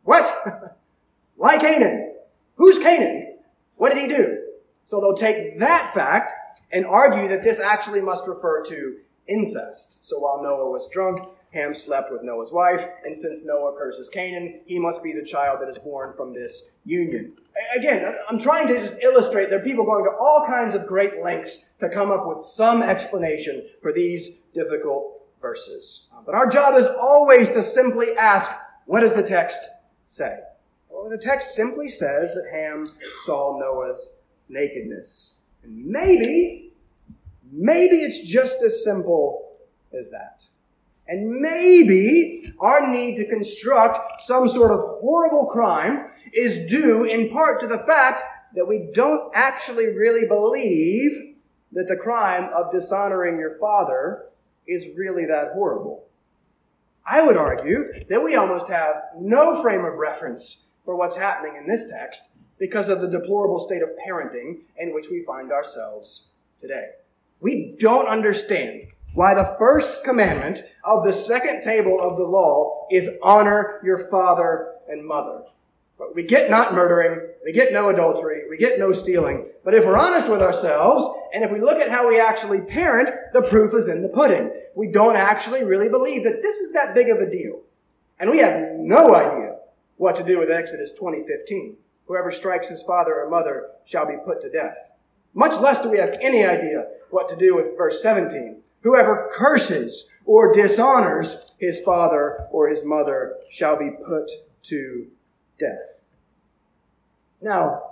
[0.03, 0.33] What?
[1.35, 2.15] Why Canaan?
[2.55, 3.35] Who's Canaan?
[3.75, 4.41] What did he do?
[4.85, 6.33] So they'll take that fact
[6.71, 10.07] and argue that this actually must refer to incest.
[10.07, 14.61] So while Noah was drunk, Ham slept with Noah's wife, and since Noah curses Canaan,
[14.65, 17.33] he must be the child that is born from this union.
[17.75, 21.21] Again, I'm trying to just illustrate there are people going to all kinds of great
[21.21, 26.09] lengths to come up with some explanation for these difficult verses.
[26.15, 28.51] Uh, but our job is always to simply ask,
[28.85, 29.67] what does the text
[30.05, 30.39] say?
[30.89, 32.93] Well, the text simply says that Ham
[33.25, 35.41] saw Noah's nakedness.
[35.63, 36.71] And maybe,
[37.51, 39.57] maybe it's just as simple
[39.97, 40.43] as that.
[41.09, 47.59] And maybe our need to construct some sort of horrible crime is due in part
[47.61, 48.21] to the fact
[48.55, 51.11] that we don't actually really believe
[51.71, 54.27] that the crime of dishonoring your father
[54.67, 56.05] is really that horrible.
[57.07, 61.65] I would argue that we almost have no frame of reference for what's happening in
[61.65, 66.89] this text because of the deplorable state of parenting in which we find ourselves today.
[67.39, 73.17] We don't understand why the first commandment of the second table of the law is
[73.23, 75.43] honor your father and mother.
[75.97, 79.45] But we get not murdering, we get no adultery, we get no stealing.
[79.65, 83.09] But if we're honest with ourselves, and if we look at how we actually parent,
[83.33, 84.51] the proof is in the pudding.
[84.75, 87.61] We don't actually really believe that this is that big of a deal.
[88.17, 89.57] And we have no idea
[89.97, 91.75] what to do with Exodus 20:15.
[92.05, 94.93] Whoever strikes his father or mother shall be put to death.
[95.33, 98.63] Much less do we have any idea what to do with verse 17.
[98.81, 104.31] Whoever curses or dishonors his father or his mother shall be put
[104.63, 105.07] to
[105.57, 106.05] death.
[107.41, 107.83] Now,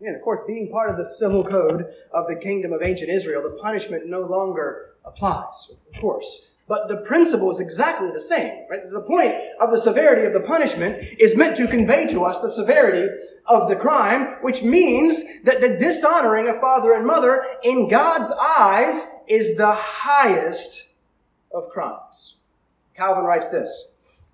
[0.00, 3.42] and of course, being part of the civil code of the kingdom of ancient Israel,
[3.42, 6.48] the punishment no longer applies, of course.
[6.68, 8.64] But the principle is exactly the same.
[8.70, 8.88] Right?
[8.88, 12.48] The point of the severity of the punishment is meant to convey to us the
[12.48, 13.12] severity
[13.46, 19.11] of the crime, which means that the dishonoring of father and mother in God's eyes
[19.28, 20.94] is the highest
[21.52, 22.40] of crimes.
[22.94, 24.26] Calvin writes this.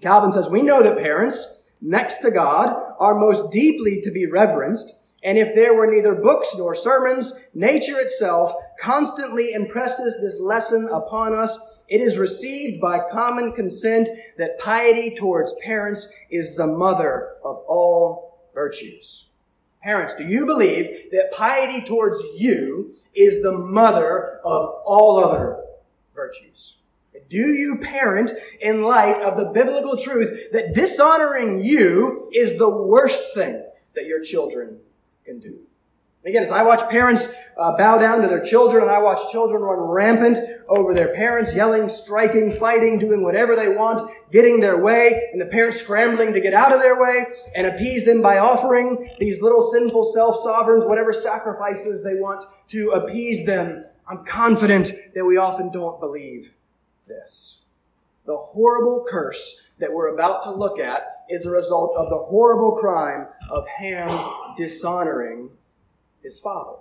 [0.00, 5.14] Calvin says, we know that parents, next to God, are most deeply to be reverenced,
[5.22, 11.32] and if there were neither books nor sermons, nature itself constantly impresses this lesson upon
[11.32, 11.84] us.
[11.88, 18.48] It is received by common consent that piety towards parents is the mother of all
[18.52, 19.28] virtues.
[19.82, 25.60] Parents, do you believe that piety towards you is the mother of all other
[26.14, 26.78] virtues?
[27.28, 33.34] Do you parent in light of the biblical truth that dishonoring you is the worst
[33.34, 33.64] thing
[33.94, 34.78] that your children
[35.24, 35.58] can do?
[36.24, 39.60] Again, as I watch parents uh, bow down to their children and I watch children
[39.60, 45.30] run rampant over their parents, yelling, striking, fighting, doing whatever they want, getting their way,
[45.32, 49.10] and the parents scrambling to get out of their way and appease them by offering
[49.18, 55.36] these little sinful self-sovereigns whatever sacrifices they want to appease them, I'm confident that we
[55.36, 56.54] often don't believe
[57.08, 57.62] this.
[58.26, 62.76] The horrible curse that we're about to look at is a result of the horrible
[62.76, 65.50] crime of Ham dishonoring
[66.22, 66.78] his father.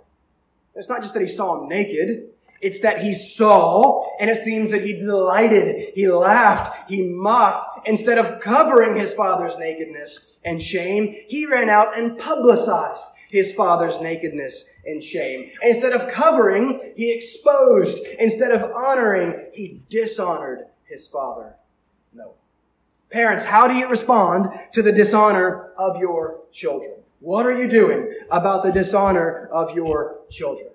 [0.76, 2.30] It's not just that he saw him naked.
[2.62, 7.88] It's that he saw, and it seems that he delighted, he laughed, he mocked.
[7.88, 14.00] Instead of covering his father's nakedness and shame, he ran out and publicized his father's
[14.00, 15.50] nakedness and shame.
[15.64, 17.98] Instead of covering, he exposed.
[18.20, 21.56] Instead of honoring, he dishonored his father.
[22.14, 22.36] No.
[23.10, 27.01] Parents, how do you respond to the dishonor of your children?
[27.22, 30.70] What are you doing about the dishonor of your children?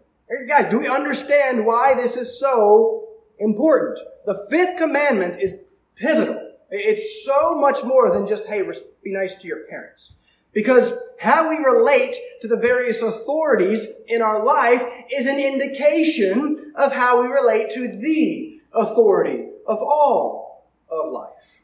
[0.47, 3.09] Guys, do we understand why this is so
[3.41, 3.99] important?
[4.27, 5.65] The fifth commandment is
[5.97, 6.53] pivotal.
[6.71, 10.15] It's so much more than just, hey, be nice to your parents.
[10.53, 16.93] Because how we relate to the various authorities in our life is an indication of
[16.93, 21.63] how we relate to the authority of all of life.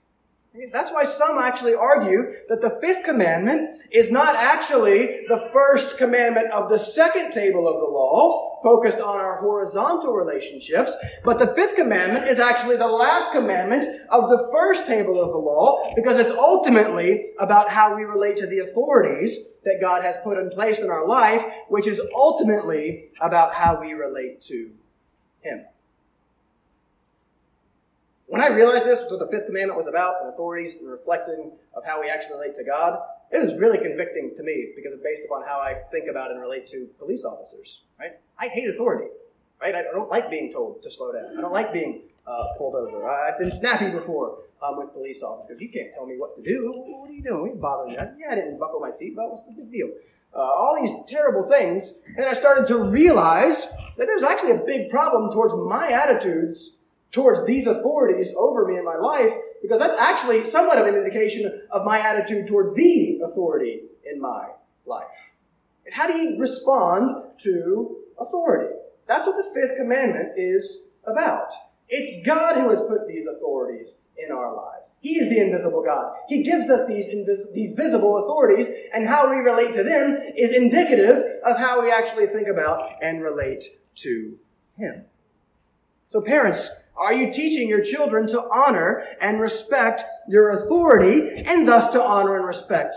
[0.71, 6.53] That's why some actually argue that the fifth commandment is not actually the first commandment
[6.53, 11.75] of the second table of the law, focused on our horizontal relationships, but the fifth
[11.75, 16.31] commandment is actually the last commandment of the first table of the law, because it's
[16.31, 20.91] ultimately about how we relate to the authorities that God has put in place in
[20.91, 24.73] our life, which is ultimately about how we relate to
[25.41, 25.65] Him.
[28.33, 31.53] When I realized this, was what the fifth commandment was about, and authorities and reflecting
[31.75, 32.99] of how we actually relate to God,
[33.31, 36.41] it was really convicting to me because it's based upon how I think about and
[36.41, 37.83] relate to police officers.
[38.01, 38.13] Right?
[38.39, 39.09] I hate authority.
[39.61, 39.75] Right?
[39.75, 41.37] I don't like being told to slow down.
[41.37, 43.07] I don't like being uh, pulled over.
[43.07, 45.61] I've been snappy before um, with police officers.
[45.61, 46.73] You can't tell me what to do.
[46.75, 47.53] What are you doing?
[47.53, 47.97] You bothering me?
[48.17, 49.29] Yeah, I didn't buckle my seatbelt.
[49.29, 49.91] What's the big deal?
[50.35, 52.01] Uh, all these terrible things.
[52.17, 56.79] And I started to realize that there's actually a big problem towards my attitudes
[57.13, 61.63] towards these authorities over me in my life because that's actually somewhat of an indication
[61.71, 64.49] of my attitude toward the authority in my
[64.87, 65.35] life.
[65.85, 68.75] And how do you respond to authority?
[69.07, 71.53] That's what the fifth commandment is about.
[71.89, 74.93] It's God who has put these authorities in our lives.
[75.01, 76.15] He is the invisible God.
[76.29, 80.55] He gives us these, invis- these visible authorities, and how we relate to them is
[80.55, 83.65] indicative of how we actually think about and relate
[83.97, 84.39] to
[84.77, 85.05] Him.
[86.09, 91.89] So parents, are you teaching your children to honor and respect your authority and thus
[91.89, 92.95] to honor and respect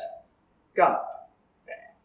[0.75, 0.99] God?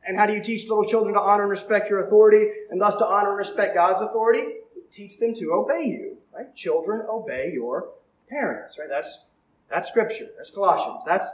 [0.06, 2.96] And how do you teach little children to honor and respect your authority and thus
[2.96, 4.54] to honor and respect God's authority?
[4.90, 6.54] Teach them to obey you, right?
[6.54, 7.90] Children obey your
[8.28, 8.88] parents, right?
[8.88, 9.30] That's,
[9.70, 10.28] that's scripture.
[10.36, 11.04] That's Colossians.
[11.04, 11.30] That's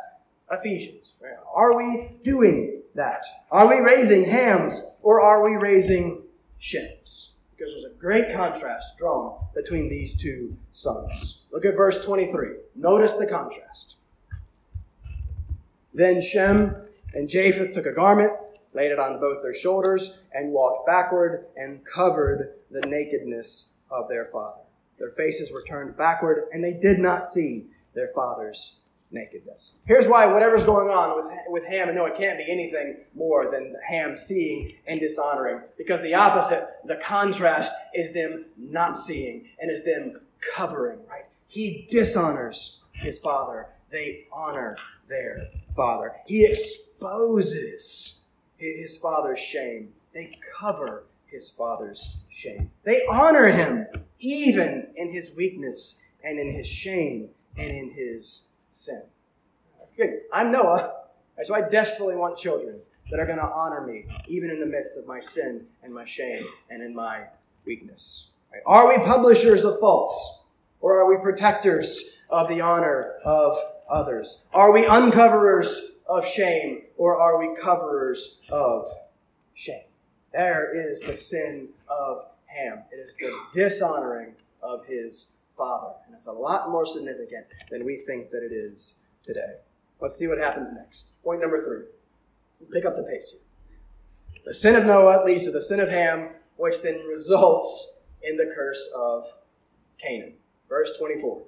[0.51, 1.17] Ephesians.
[1.23, 1.37] Right?
[1.55, 3.25] Are we doing that?
[3.51, 6.23] Are we raising hams or are we raising
[6.59, 7.36] Shems?
[7.57, 11.47] Because there's a great contrast drawn between these two sons.
[11.51, 12.49] Look at verse 23.
[12.75, 13.97] Notice the contrast.
[15.95, 16.77] Then Shem
[17.15, 18.33] and Japheth took a garment,
[18.75, 24.27] laid it on both their shoulders, and walked backward and covered the nakedness of their
[24.27, 24.61] father.
[24.99, 29.81] Their faces were turned backward, and they did not see their father's nakedness.
[29.87, 33.75] Here's why whatever's going on with, with Ham and Noah can't be anything more than
[33.89, 35.63] Ham seeing and dishonoring.
[35.79, 40.21] Because the opposite, the contrast, is them not seeing and is them
[40.55, 41.25] covering, right?
[41.47, 43.69] He dishonors his father.
[43.91, 44.77] They honor
[45.09, 46.13] their father.
[46.27, 48.25] He exposes
[48.57, 49.93] his father's shame.
[50.13, 52.71] They cover his father's shame.
[52.85, 53.87] They honor him
[54.19, 59.03] even in his weakness and in his shame and in his sin.
[59.97, 60.21] Good.
[60.33, 61.05] I'm Noah,
[61.43, 64.99] so I desperately want children that are going to honor me, even in the midst
[64.99, 67.29] of my sin and my shame and in my
[67.65, 68.35] weakness.
[68.67, 70.49] Are we publishers of faults,
[70.81, 73.57] or are we protectors of the honor of
[73.89, 74.47] others?
[74.53, 78.87] Are we uncoverers of shame, or are we coverers of
[79.55, 79.85] shame?
[80.33, 82.83] There is the sin of Ham.
[82.93, 85.95] It is the dishonoring of his father.
[86.07, 89.57] And it's a lot more significant than we think that it is today.
[90.01, 91.13] Let's see what happens next.
[91.23, 91.85] Point number three.
[92.73, 93.41] Pick up the pace here.
[94.45, 98.53] The sin of Noah leads to the sin of Ham, which then results in the
[98.55, 99.25] curse of
[99.99, 100.35] Canaan.
[100.69, 101.43] Verse 24.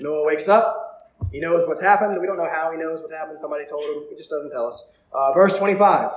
[0.00, 0.86] Noah wakes up.
[1.32, 2.18] He knows what's happened.
[2.20, 3.38] We don't know how he knows what happened.
[3.38, 4.04] Somebody told him.
[4.08, 4.98] He just doesn't tell us.
[5.12, 6.10] Uh, verse 25.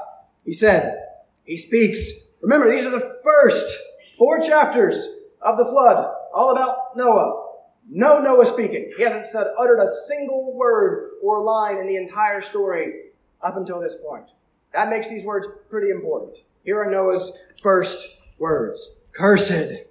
[0.45, 0.97] He said,
[1.45, 2.27] he speaks.
[2.41, 3.77] Remember, these are the first
[4.17, 5.05] four chapters
[5.41, 7.51] of the flood, all about Noah.
[7.89, 8.93] No Noah speaking.
[8.97, 12.93] He hasn't said, uttered a single word or line in the entire story
[13.41, 14.29] up until this point.
[14.73, 16.37] That makes these words pretty important.
[16.63, 18.99] Here are Noah's first words.
[19.11, 19.83] Cursed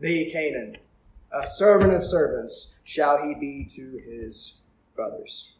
[0.00, 0.78] be Canaan.
[1.32, 4.62] A servant of servants shall he be to his
[4.96, 5.54] brothers.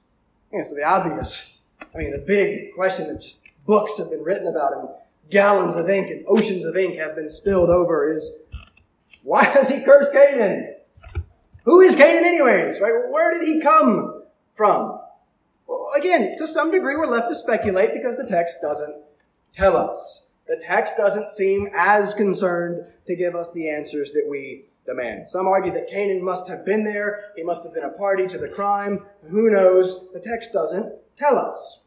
[0.52, 1.62] Yeah, so the obvious,
[1.94, 4.88] I mean, the big question that just books have been written about and
[5.30, 8.44] gallons of ink and oceans of ink have been spilled over is
[9.22, 10.74] why does he curse Canaan?
[11.68, 13.10] Who is Canaan anyways, right?
[13.10, 14.22] Where did he come
[14.54, 14.98] from?
[15.66, 19.04] Well, again, to some degree, we're left to speculate because the text doesn't
[19.52, 20.30] tell us.
[20.46, 25.28] The text doesn't seem as concerned to give us the answers that we demand.
[25.28, 27.32] Some argue that Canaan must have been there.
[27.36, 29.04] He must have been a party to the crime.
[29.30, 30.10] Who knows?
[30.14, 31.82] The text doesn't tell us.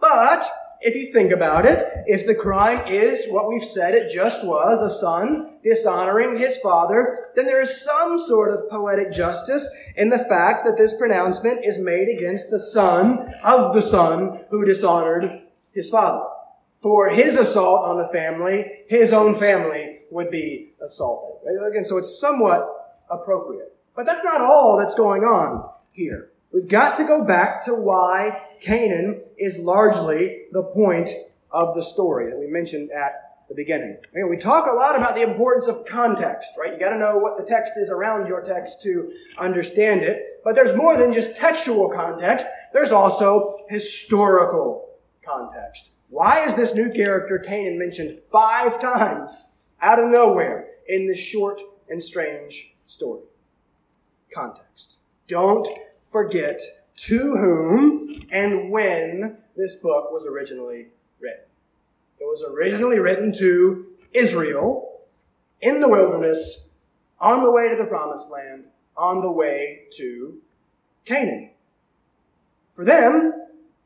[0.00, 0.44] But
[0.82, 4.80] if you think about it, if the crime is what we've said it just was,
[4.80, 10.18] a son dishonoring his father, then there is some sort of poetic justice in the
[10.18, 15.90] fact that this pronouncement is made against the son of the son who dishonored his
[15.90, 16.24] father.
[16.80, 21.46] For his assault on the family, his own family would be assaulted.
[21.46, 21.70] Right?
[21.70, 22.66] Again, so it's somewhat
[23.10, 23.76] appropriate.
[23.94, 26.29] But that's not all that's going on here.
[26.52, 31.10] We've got to go back to why Canaan is largely the point
[31.50, 33.12] of the story that we mentioned at
[33.48, 33.98] the beginning.
[34.28, 36.72] We talk a lot about the importance of context, right?
[36.72, 40.24] You got to know what the text is around your text to understand it.
[40.44, 42.46] But there's more than just textual context.
[42.72, 44.90] There's also historical
[45.24, 45.94] context.
[46.08, 51.60] Why is this new character Canaan mentioned five times out of nowhere in this short
[51.88, 53.22] and strange story?
[54.32, 54.98] Context.
[55.28, 55.68] Don't
[56.10, 56.60] forget
[56.96, 60.88] to whom and when this book was originally
[61.20, 61.44] written.
[62.18, 65.00] It was originally written to Israel
[65.60, 66.74] in the wilderness
[67.18, 68.64] on the way to the promised land,
[68.96, 70.38] on the way to
[71.04, 71.50] Canaan.
[72.74, 73.32] For them,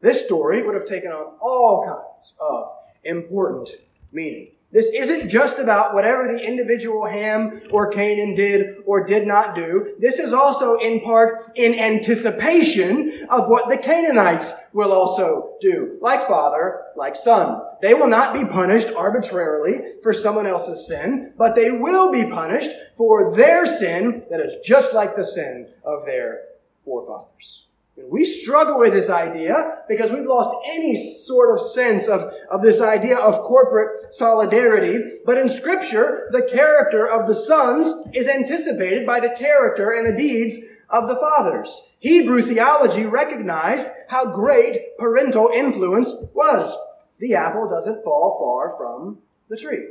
[0.01, 2.69] this story would have taken on all kinds of
[3.05, 3.71] important
[4.13, 4.53] meaning.
[4.75, 9.95] This isn't just about whatever the individual Ham or Canaan did or did not do.
[10.01, 15.97] This is also in part in anticipation of what the Canaanites will also do.
[16.01, 17.63] Like father, like son.
[17.83, 22.71] They will not be punished arbitrarily for someone else's sin, but they will be punished
[22.97, 26.41] for their sin that is just like the sin of their
[26.85, 27.69] forefathers.
[27.97, 32.81] We struggle with this idea because we've lost any sort of sense of, of this
[32.81, 35.05] idea of corporate solidarity.
[35.25, 40.17] But in scripture, the character of the sons is anticipated by the character and the
[40.17, 40.59] deeds
[40.91, 41.97] of the fathers.
[42.01, 46.77] Hebrew theology recognized how great parental influence was.
[47.21, 49.19] The apple doesn't fall far from
[49.49, 49.87] the tree.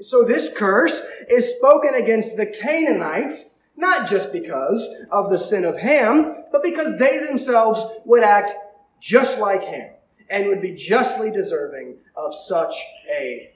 [0.00, 1.00] So this curse
[1.30, 6.98] is spoken against the Canaanites not just because of the sin of Ham, but because
[6.98, 8.52] they themselves would act
[9.00, 9.90] just like Ham
[10.30, 12.74] and would be justly deserving of such
[13.10, 13.52] a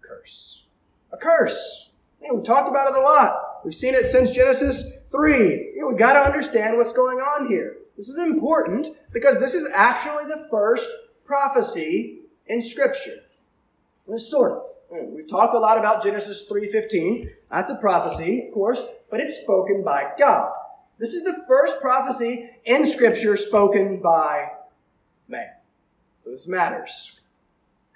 [0.00, 0.66] curse.
[1.12, 1.90] A curse.
[2.20, 3.64] You know, we've talked about it a lot.
[3.64, 5.72] We've seen it since Genesis 3.
[5.74, 7.76] You know, we've got to understand what's going on here.
[7.96, 10.88] This is important because this is actually the first
[11.24, 13.18] prophecy in Scripture.
[14.16, 14.64] Sort of.
[14.92, 17.30] Mm, we've talked a lot about Genesis 3.15.
[17.50, 20.52] That's a prophecy, of course, but it's spoken by God.
[20.98, 24.48] This is the first prophecy in Scripture spoken by
[25.26, 25.54] man.
[26.22, 27.20] So this matters.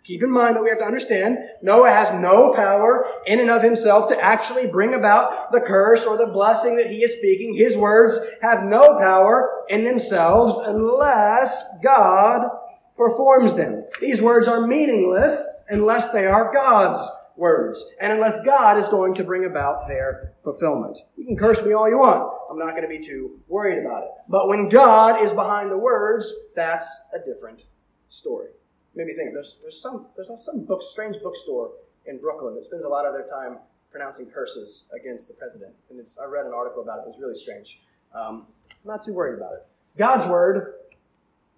[0.05, 3.63] Keep in mind that we have to understand Noah has no power in and of
[3.63, 7.55] himself to actually bring about the curse or the blessing that he is speaking.
[7.55, 12.49] His words have no power in themselves unless God
[12.97, 13.85] performs them.
[14.01, 19.25] These words are meaningless unless they are God's words and unless God is going to
[19.25, 20.99] bring about their fulfillment.
[21.17, 22.33] You can curse me all you want.
[22.51, 24.11] I'm not going to be too worried about it.
[24.29, 27.65] But when God is behind the words, that's a different
[28.09, 28.51] story.
[28.95, 31.73] Maybe think there's there's some there's some book strange bookstore
[32.07, 33.59] in Brooklyn that spends a lot of their time
[33.91, 35.75] pronouncing curses against the president.
[35.91, 37.03] And I read an article about it.
[37.03, 37.81] It was really strange.
[38.15, 38.47] Um,
[38.85, 39.67] not too worried about it.
[39.99, 40.75] God's word,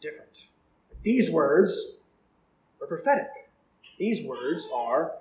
[0.01, 0.47] different.
[1.03, 2.03] These words
[2.81, 3.29] are prophetic.
[3.99, 5.15] These words are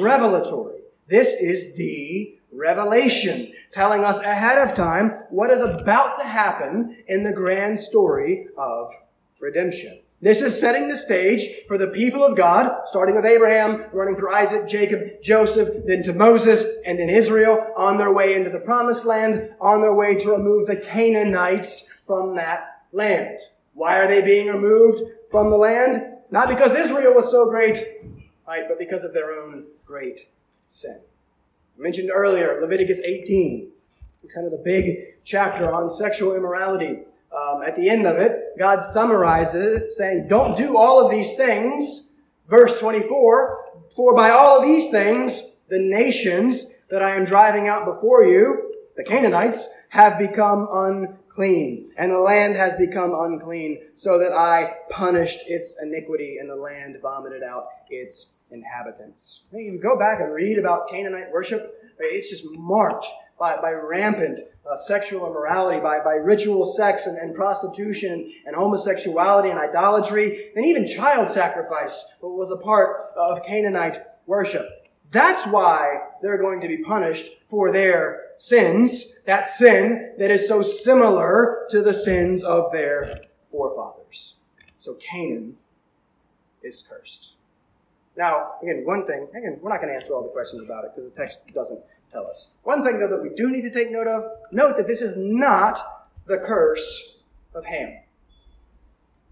[0.00, 0.80] revelatory.
[1.08, 7.24] This is the revelation, telling us ahead of time what is about to happen in
[7.24, 8.92] the grand story of
[9.40, 10.00] redemption.
[10.20, 14.32] This is setting the stage for the people of God, starting with Abraham, running through
[14.32, 19.04] Isaac, Jacob, Joseph, then to Moses, and then Israel, on their way into the promised
[19.04, 23.40] land, on their way to remove the Canaanites from that land.
[23.74, 26.11] Why are they being removed from the land?
[26.32, 27.76] Not because Israel was so great,
[28.48, 30.30] right, but because of their own great
[30.64, 31.02] sin.
[31.78, 33.68] I mentioned earlier Leviticus 18.
[34.24, 37.00] It's kind of the big chapter on sexual immorality.
[37.36, 41.34] Um, at the end of it, God summarizes it saying, Don't do all of these
[41.34, 42.16] things.
[42.48, 47.84] Verse 24, For by all of these things, the nations that I am driving out
[47.84, 54.32] before you, the Canaanites, have become unclean, and the land has become unclean, so that
[54.32, 59.48] I punished its iniquity, and the land vomited out its inhabitants.
[59.52, 63.06] You go back and read about Canaanite worship, it's just marked
[63.38, 64.40] by, by rampant
[64.70, 70.64] uh, sexual immorality, by, by ritual sex and, and prostitution and homosexuality and idolatry, and
[70.64, 74.68] even child sacrifice was a part of Canaanite worship.
[75.10, 80.62] That's why they're going to be punished for their sins, that sin that is so
[80.62, 84.38] similar to the sins of their forefathers.
[84.76, 85.56] So Canaan
[86.62, 87.36] is cursed.
[88.16, 90.92] Now, again, one thing, again, we're not going to answer all the questions about it
[90.94, 92.56] because the text doesn't tell us.
[92.62, 95.16] One thing, though, that we do need to take note of, note that this is
[95.16, 95.78] not
[96.26, 97.22] the curse
[97.54, 98.00] of Ham.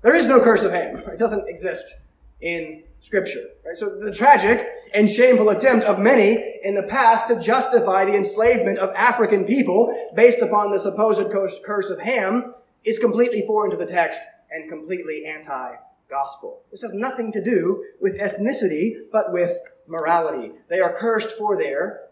[0.02, 0.96] There is no curse of Ham.
[0.96, 2.02] It doesn't exist
[2.40, 3.44] in Scripture.
[3.64, 3.76] Right?
[3.76, 8.78] So the tragic and shameful attempt of many in the past to justify the enslavement
[8.78, 12.52] of African people based upon the supposed curse of Ham
[12.84, 14.20] is completely foreign to the text
[14.50, 16.62] and completely anti-gospel.
[16.70, 20.52] This has nothing to do with ethnicity, but with morality.
[20.68, 22.02] They are cursed for their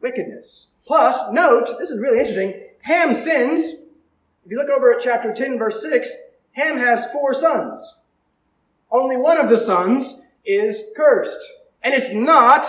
[0.00, 0.74] wickedness.
[0.86, 3.60] Plus, note, this is really interesting, Ham sins.
[4.44, 6.16] If you look over at chapter 10, verse 6,
[6.52, 7.97] Ham has four sons.
[8.90, 11.40] Only one of the sons is cursed.
[11.82, 12.66] And it's not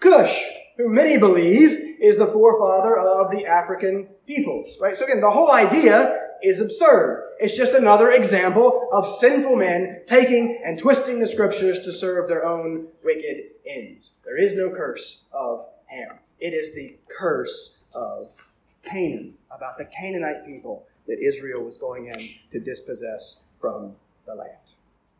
[0.00, 0.42] Cush,
[0.76, 4.96] who many believe is the forefather of the African peoples, right?
[4.96, 7.24] So again, the whole idea is absurd.
[7.38, 12.44] It's just another example of sinful men taking and twisting the scriptures to serve their
[12.44, 14.22] own wicked ends.
[14.24, 16.18] There is no curse of Ham.
[16.38, 18.48] It is the curse of
[18.82, 23.96] Canaan, about the Canaanite people that Israel was going in to dispossess from
[24.26, 24.75] the land.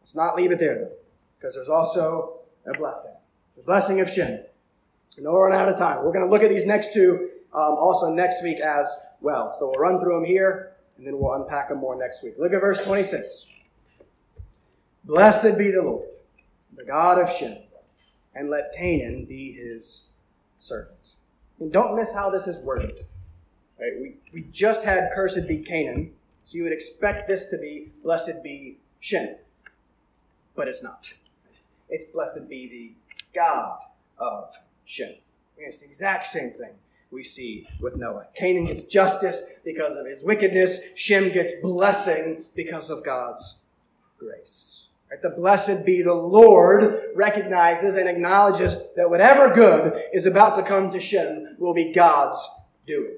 [0.06, 0.92] Let's not leave it there, though,
[1.36, 3.10] because there's also a blessing
[3.56, 4.38] the blessing of Shem.
[5.18, 6.04] Know we're running out of time.
[6.04, 8.86] We're going to look at these next two um, also next week as
[9.20, 9.52] well.
[9.52, 12.34] So we'll run through them here, and then we'll unpack them more next week.
[12.38, 13.52] Look at verse 26.
[15.02, 16.06] Blessed be the Lord,
[16.76, 17.56] the God of Shem,
[18.32, 20.14] and let Canaan be his
[20.56, 21.16] servant.
[21.58, 23.06] And don't miss how this is worded.
[23.80, 23.94] Right?
[24.00, 26.12] We, we just had cursed be Canaan,
[26.44, 29.34] so you would expect this to be blessed be Shem.
[30.56, 31.12] But it's not.
[31.88, 32.92] It's blessed be the
[33.34, 33.78] God
[34.18, 35.14] of Shem.
[35.58, 36.74] It's the exact same thing
[37.10, 38.26] we see with Noah.
[38.34, 40.96] Canaan gets justice because of his wickedness.
[40.96, 43.62] Shem gets blessing because of God's
[44.18, 44.88] grace.
[45.10, 45.22] Right?
[45.22, 50.90] The blessed be the Lord recognizes and acknowledges that whatever good is about to come
[50.90, 52.36] to Shem will be God's
[52.86, 53.16] doing.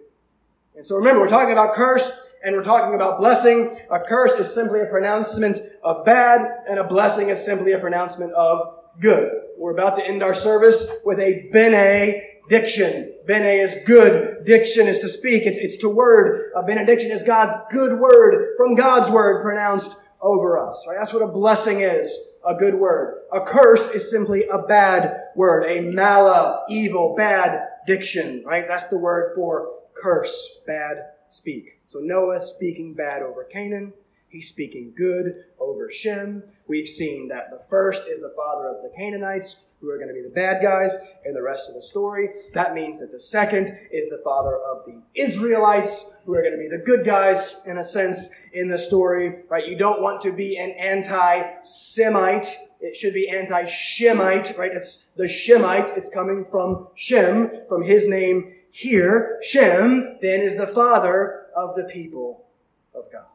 [0.76, 3.76] And so remember, we're talking about curse and we're talking about blessing.
[3.90, 8.32] A curse is simply a pronouncement of bad and a blessing is simply a pronouncement
[8.32, 8.60] of
[9.00, 9.32] good.
[9.58, 13.12] We're about to end our service with a bene diction.
[13.26, 14.44] Bene is good.
[14.44, 15.44] Diction is to speak.
[15.44, 16.52] It's, it's to word.
[16.56, 20.84] A benediction is God's good word from God's word pronounced over us.
[20.88, 20.96] Right?
[20.98, 22.38] That's what a blessing is.
[22.46, 23.22] A good word.
[23.32, 25.64] A curse is simply a bad word.
[25.64, 28.42] A mala, evil, bad diction.
[28.44, 28.66] Right?
[28.66, 30.62] That's the word for curse.
[30.66, 31.77] Bad speak.
[31.88, 33.94] So Noah speaking bad over Canaan.
[34.28, 36.42] He's speaking good over Shem.
[36.66, 40.14] We've seen that the first is the father of the Canaanites, who are going to
[40.14, 42.28] be the bad guys in the rest of the story.
[42.52, 46.58] That means that the second is the father of the Israelites, who are going to
[46.58, 49.66] be the good guys, in a sense, in the story, right?
[49.66, 52.54] You don't want to be an anti-Semite.
[52.82, 54.72] It should be anti-Shemite, right?
[54.74, 55.96] It's the Shemites.
[55.96, 59.38] It's coming from Shem, from his name here.
[59.40, 62.46] Shem then is the father of the people
[62.94, 63.26] of God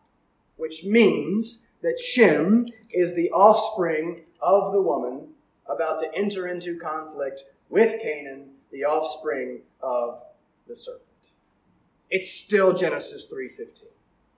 [0.56, 5.30] which means that Shem is the offspring of the woman
[5.68, 10.22] about to enter into conflict with Canaan, the offspring of
[10.68, 11.08] the serpent.
[12.10, 13.90] It's still Genesis 3:15.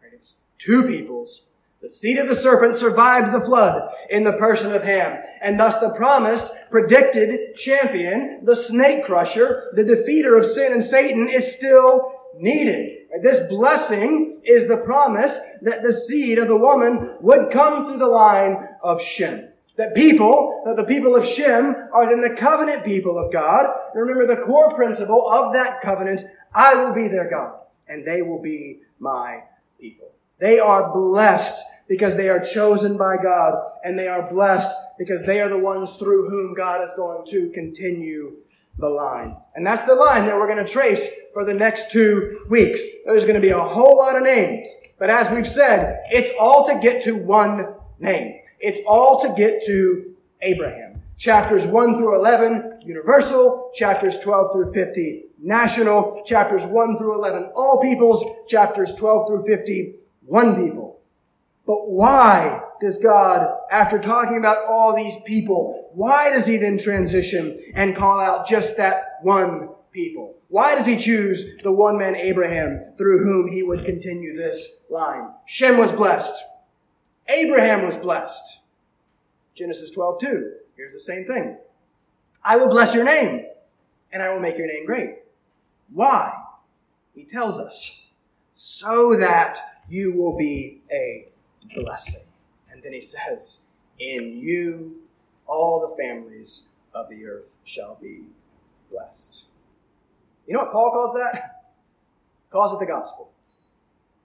[0.01, 0.13] Right?
[0.13, 1.51] It's two peoples.
[1.81, 5.77] The seed of the serpent survived the flood in the person of Ham, and thus
[5.77, 12.31] the promised, predicted champion, the snake crusher, the defeater of sin and Satan, is still
[12.39, 13.04] needed.
[13.21, 18.07] This blessing is the promise that the seed of the woman would come through the
[18.07, 19.49] line of Shem.
[19.77, 23.67] That people, that the people of Shem are then the covenant people of God.
[23.93, 28.41] Remember the core principle of that covenant, I will be their God, and they will
[28.41, 29.43] be my
[29.79, 30.11] people.
[30.39, 35.41] They are blessed because they are chosen by God, and they are blessed because they
[35.41, 38.37] are the ones through whom God is going to continue
[38.77, 39.37] the line.
[39.55, 42.85] And that's the line that we're going to trace for the next two weeks.
[43.05, 44.73] There's going to be a whole lot of names.
[44.99, 48.41] But as we've said, it's all to get to one name.
[48.59, 51.01] It's all to get to Abraham.
[51.17, 53.71] Chapters 1 through 11, universal.
[53.73, 56.21] Chapters 12 through 50, national.
[56.25, 58.23] Chapters 1 through 11, all peoples.
[58.47, 59.95] Chapters 12 through 50,
[60.25, 60.84] one people.
[61.65, 67.57] But why does God, after talking about all these people, why does he then transition
[67.73, 70.35] and call out just that one people?
[70.49, 75.29] Why does he choose the one man Abraham through whom he would continue this line?
[75.45, 76.43] Shem was blessed.
[77.27, 78.61] Abraham was blessed.
[79.55, 80.51] Genesis 12, 2.
[80.77, 81.57] Here's the same thing.
[82.43, 83.45] I will bless your name
[84.11, 85.15] and I will make your name great.
[85.91, 86.31] Why?
[87.15, 88.13] He tells us
[88.51, 89.59] so that
[89.89, 91.27] you will be a
[91.73, 92.33] blessing.
[92.71, 93.65] And then he says,
[93.99, 95.01] In you
[95.47, 98.23] all the families of the earth shall be
[98.91, 99.45] blessed.
[100.47, 101.71] You know what Paul calls that?
[102.49, 103.31] Calls it the gospel.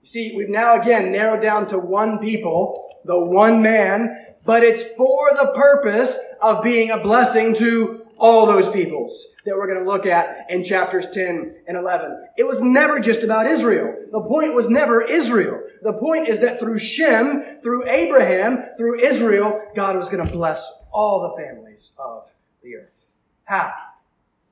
[0.01, 4.83] You see, we've now again narrowed down to one people, the one man, but it's
[4.83, 9.91] for the purpose of being a blessing to all those peoples that we're going to
[9.91, 12.29] look at in chapters 10 and 11.
[12.37, 13.95] It was never just about Israel.
[14.11, 15.61] The point was never Israel.
[15.81, 20.85] The point is that through Shem, through Abraham, through Israel, God was going to bless
[20.93, 23.13] all the families of the earth.
[23.45, 23.73] How?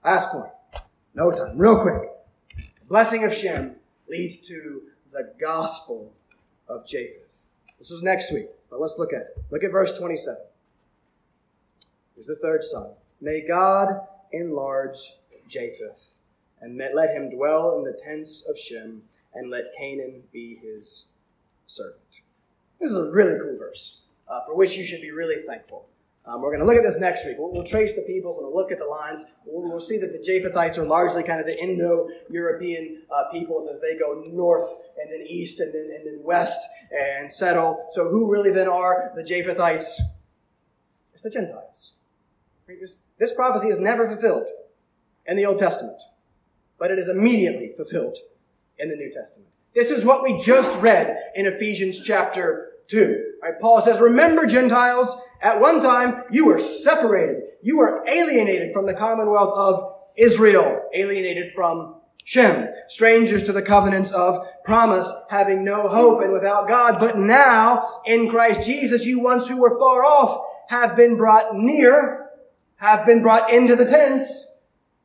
[0.04, 0.52] Last point.
[1.14, 1.56] No time.
[1.56, 2.10] Real quick.
[2.58, 3.76] The blessing of Shem
[4.10, 6.12] leads to the gospel
[6.68, 7.50] of Japheth.
[7.78, 9.44] This was next week, but let's look at it.
[9.52, 10.40] Look at verse 27.
[12.16, 12.96] Here's the third son.
[13.22, 14.98] May God enlarge
[15.50, 16.20] Japheth,
[16.62, 19.04] and let him dwell in the tents of Shem,
[19.34, 21.16] and let Canaan be his
[21.66, 22.22] servant.
[22.80, 25.90] This is a really cool verse, uh, for which you should be really thankful.
[26.26, 27.38] Um, we're going to look at this next week.
[27.40, 29.26] We'll, we'll, trace the peoples and we'll look at the lines.
[29.46, 33.82] We'll, we'll see that the Japhethites are largely kind of the Indo-European uh, peoples as
[33.82, 34.70] they go north
[35.02, 36.60] and then east and then, and then west
[36.92, 37.88] and settle.
[37.90, 40.00] So who really then are the Japhethites?
[41.14, 41.96] It's the Gentiles.
[43.18, 44.48] This prophecy is never fulfilled
[45.26, 46.02] in the Old Testament,
[46.78, 48.18] but it is immediately fulfilled
[48.78, 49.50] in the New Testament.
[49.74, 53.34] This is what we just read in Ephesians chapter 2.
[53.42, 53.60] Right?
[53.60, 57.42] Paul says, remember Gentiles, at one time you were separated.
[57.62, 64.12] You were alienated from the commonwealth of Israel, alienated from Shem, strangers to the covenants
[64.12, 67.00] of promise, having no hope and without God.
[67.00, 72.29] But now, in Christ Jesus, you once who were far off have been brought near
[72.80, 74.62] have been brought into the tents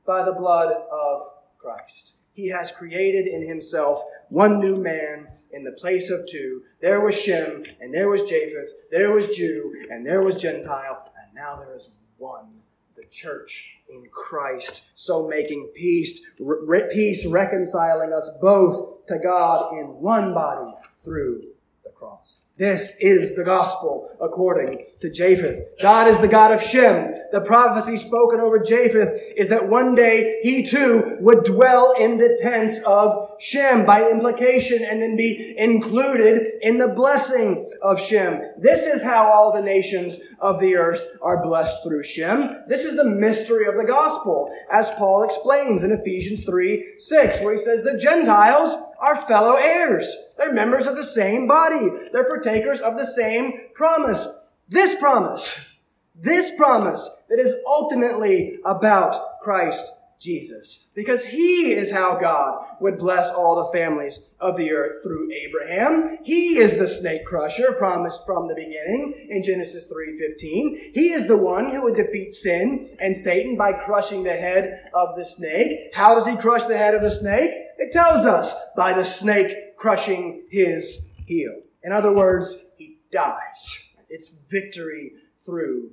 [0.07, 1.23] by the blood of
[1.59, 2.19] Christ.
[2.33, 6.63] He has created in himself one new man in the place of two.
[6.81, 11.35] There was Shem, and there was Japheth, there was Jew, and there was Gentile, and
[11.35, 12.61] now there is one,
[12.97, 19.87] the church in Christ, so making peace, re- peace reconciling us both to God in
[20.01, 21.43] one body through
[21.85, 22.44] the cross.
[22.57, 25.61] This is the gospel according to Japheth.
[25.83, 27.13] God is the God of Shem.
[27.33, 32.39] The prophecy spoken over Japheth is that one day he too would dwell in the
[32.41, 38.41] tents of Shem by implication and then be included in the blessing of Shem.
[38.57, 42.51] This is how all the nations of the earth are blessed through Shem.
[42.69, 47.55] This is the mystery of the gospel as Paul explains in Ephesians 3, 6, where
[47.55, 50.15] he says the Gentiles are fellow heirs.
[50.39, 51.91] They're members of the same body.
[52.13, 54.53] They're partakers of the same promise.
[54.69, 55.81] This promise,
[56.15, 59.91] this promise that is ultimately about Christ
[60.21, 60.91] Jesus.
[60.95, 66.19] Because he is how God would bless all the families of the earth through Abraham.
[66.23, 70.95] He is the snake crusher promised from the beginning in Genesis 3.15.
[70.95, 75.15] He is the one who would defeat sin and Satan by crushing the head of
[75.17, 75.95] the snake.
[75.95, 77.51] How does he crush the head of the snake?
[77.77, 81.64] It tells us by the snake crushing his heel.
[81.85, 83.95] In other words, he dies.
[84.09, 85.91] It's victory through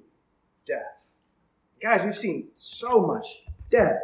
[0.66, 1.20] death.
[1.82, 3.26] Guys, we've seen so much
[3.70, 4.04] death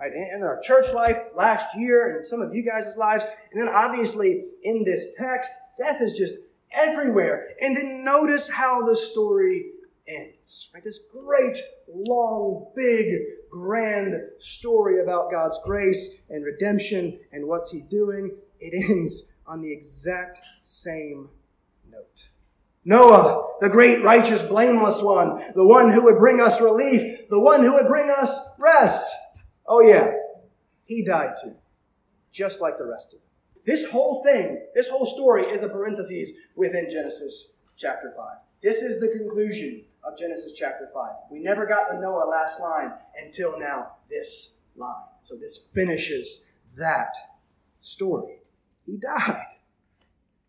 [0.00, 3.26] right, in our church life last year and some of you guys' lives.
[3.52, 6.34] And then obviously in this text, death is just
[6.72, 7.50] everywhere.
[7.60, 9.66] And then notice how the story
[10.08, 10.70] ends.
[10.74, 10.82] Right?
[10.82, 11.58] This great,
[11.88, 13.14] long, big,
[13.50, 18.32] grand story about God's grace and redemption and what's He doing.
[18.60, 21.30] It ends on the exact same
[21.88, 22.30] note.
[22.84, 27.62] Noah, the great, righteous, blameless one, the one who would bring us relief, the one
[27.62, 29.14] who would bring us rest.
[29.66, 30.12] Oh yeah,
[30.84, 31.54] he died too,
[32.32, 33.28] just like the rest of them.
[33.66, 38.26] This whole thing, this whole story is a parenthesis within Genesis chapter 5.
[38.62, 41.10] This is the conclusion of Genesis chapter 5.
[41.30, 42.92] We never got the Noah last line
[43.22, 44.94] until now, this line.
[45.20, 47.14] So this finishes that
[47.82, 48.40] story.
[48.88, 49.44] He died.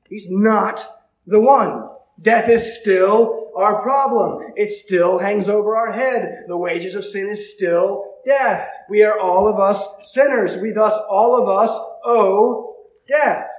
[0.07, 0.85] He's not
[1.27, 1.89] the one.
[2.21, 4.53] Death is still our problem.
[4.55, 6.45] It still hangs over our head.
[6.47, 8.65] The wages of sin is still death.
[8.89, 10.55] We are all of us sinners.
[10.55, 12.75] We thus, all of us, owe
[13.07, 13.49] death.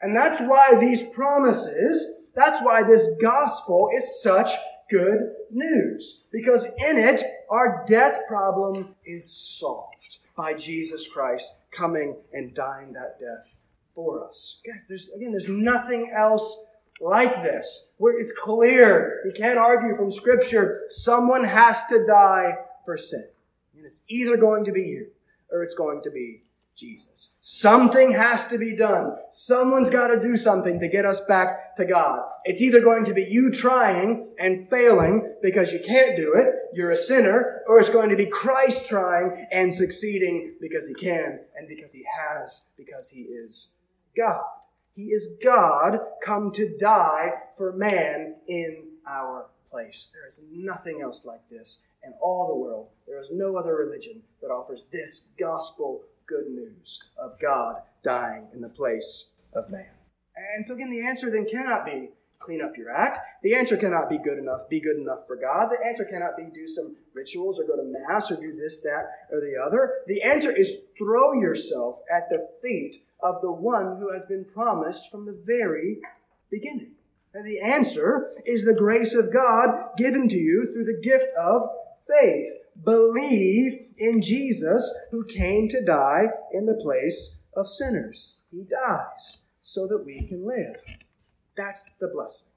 [0.00, 4.52] And that's why these promises, that's why this gospel is such
[4.88, 6.28] good news.
[6.32, 13.18] Because in it, our death problem is solved by Jesus Christ coming and dying that
[13.18, 13.64] death
[13.94, 14.62] for us.
[14.66, 16.66] Guys, there's, again, there's nothing else
[17.00, 17.96] like this.
[17.98, 23.28] Where it's clear, you can't argue from scripture, someone has to die for sin.
[23.76, 25.08] And it's either going to be you
[25.50, 26.42] or it's going to be
[26.76, 27.36] Jesus.
[27.40, 29.14] Something has to be done.
[29.28, 32.26] Someone's got to do something to get us back to God.
[32.44, 36.90] It's either going to be you trying and failing because you can't do it, you're
[36.90, 41.68] a sinner, or it's going to be Christ trying and succeeding because he can and
[41.68, 43.79] because he has, because he is
[44.16, 44.42] God.
[44.92, 50.10] He is God come to die for man in our place.
[50.12, 52.88] There is nothing else like this in all the world.
[53.06, 58.60] There is no other religion that offers this gospel good news of God dying in
[58.60, 59.90] the place of man.
[60.54, 63.18] And so, again, the answer then cannot be clean up your act.
[63.42, 65.70] The answer cannot be good enough, be good enough for God.
[65.70, 69.04] The answer cannot be do some rituals or go to Mass or do this, that,
[69.30, 69.96] or the other.
[70.06, 75.10] The answer is throw yourself at the feet of the one who has been promised
[75.10, 75.98] from the very
[76.50, 76.94] beginning.
[77.32, 81.62] And the answer is the grace of God given to you through the gift of
[82.06, 82.48] faith.
[82.82, 88.42] Believe in Jesus who came to die in the place of sinners.
[88.50, 90.82] He dies so that we can live.
[91.56, 92.52] That's the blessing.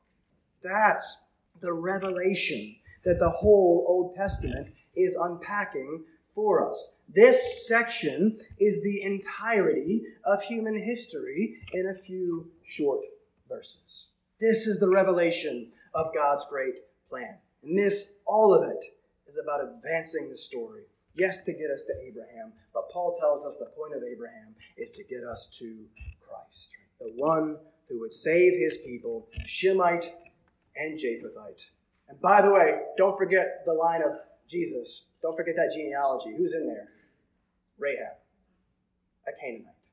[0.64, 7.02] That's the revelation that the whole Old Testament is unpacking for us.
[7.08, 13.02] This section is the entirety of human history in a few short
[13.48, 14.10] verses.
[14.40, 17.38] This is the revelation of God's great plan.
[17.62, 18.86] And this, all of it,
[19.28, 20.84] is about advancing the story.
[21.14, 24.92] Yes, to get us to Abraham, but Paul tells us the point of Abraham is
[24.92, 25.86] to get us to
[26.20, 27.58] Christ, the one
[27.88, 30.12] who would save his people, Shemite
[30.76, 31.70] and Japhethite.
[32.10, 34.18] And by the way, don't forget the line of
[34.54, 35.08] Jesus.
[35.22, 36.34] Don't forget that genealogy.
[36.38, 36.90] Who's in there?
[37.80, 38.22] Rahab,
[39.28, 39.90] a Canaanite.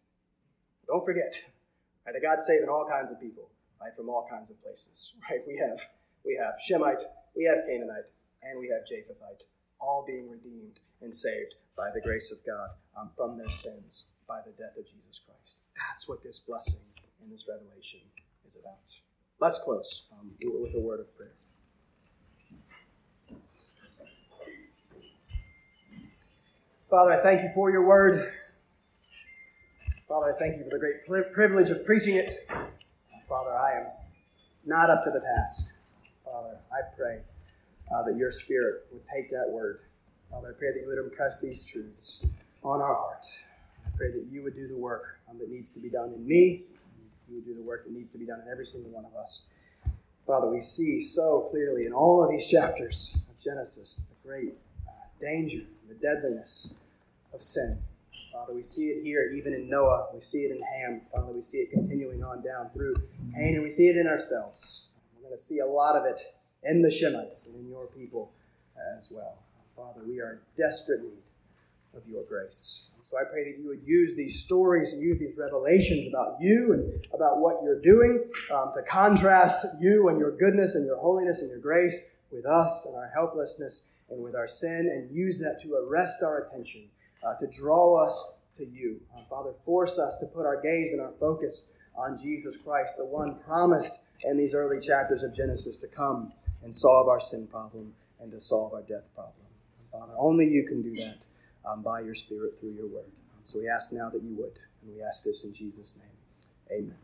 [0.86, 1.34] Don't forget,
[2.06, 3.48] right, that God's saving all kinds of people,
[3.80, 5.16] right, from all kinds of places.
[5.30, 5.40] Right?
[5.46, 5.80] We have
[6.24, 7.02] we have Shemite,
[7.34, 9.44] we have Canaanite, and we have Japhethite,
[9.80, 14.40] all being redeemed and saved by the grace of God um, from their sins by
[14.44, 15.62] the death of Jesus Christ.
[15.74, 18.00] That's what this blessing and this revelation
[18.44, 19.00] is about.
[19.40, 21.32] Let's close um, with a word of prayer.
[26.90, 28.32] Father, I thank you for your word.
[30.08, 32.32] Father, I thank you for the great privilege of preaching it.
[33.28, 33.86] Father, I am
[34.66, 35.76] not up to the task.
[36.24, 37.20] Father, I pray
[37.94, 39.80] uh, that your Spirit would take that word.
[40.30, 42.26] Father, I pray that you would impress these truths
[42.64, 43.24] on our heart.
[43.86, 46.26] I pray that you would do the work um, that needs to be done in
[46.26, 46.64] me
[47.30, 49.14] you would do the work that needs to be done in every single one of
[49.14, 49.48] us.
[50.26, 54.56] Father, we see so clearly in all of these chapters of Genesis the great
[54.88, 55.62] uh, danger,
[56.00, 56.80] deadliness
[57.32, 57.80] of sin.
[58.32, 60.08] Father, we see it here even in Noah.
[60.14, 61.02] We see it in Ham.
[61.12, 62.94] Father, we see it continuing on down through
[63.34, 64.88] Cain, and we see it in ourselves.
[65.16, 66.20] We're going to see a lot of it
[66.62, 68.32] in the Shemites and in your people
[68.96, 69.38] as well.
[69.76, 71.22] Father, we are in desperate need
[71.96, 72.90] of your grace.
[73.02, 76.72] So I pray that you would use these stories and use these revelations about you
[76.72, 78.24] and about what you're doing
[78.54, 82.86] um, to contrast you and your goodness and your holiness and your grace with us
[82.86, 86.88] and our helplessness and with our sin, and use that to arrest our attention,
[87.24, 89.00] uh, to draw us to you.
[89.16, 93.04] Uh, Father, force us to put our gaze and our focus on Jesus Christ, the
[93.04, 97.94] one promised in these early chapters of Genesis to come and solve our sin problem
[98.20, 99.34] and to solve our death problem.
[99.92, 101.24] Father, only you can do that
[101.64, 103.10] um, by your Spirit through your word.
[103.44, 106.78] So we ask now that you would, and we ask this in Jesus' name.
[106.78, 107.00] Amen.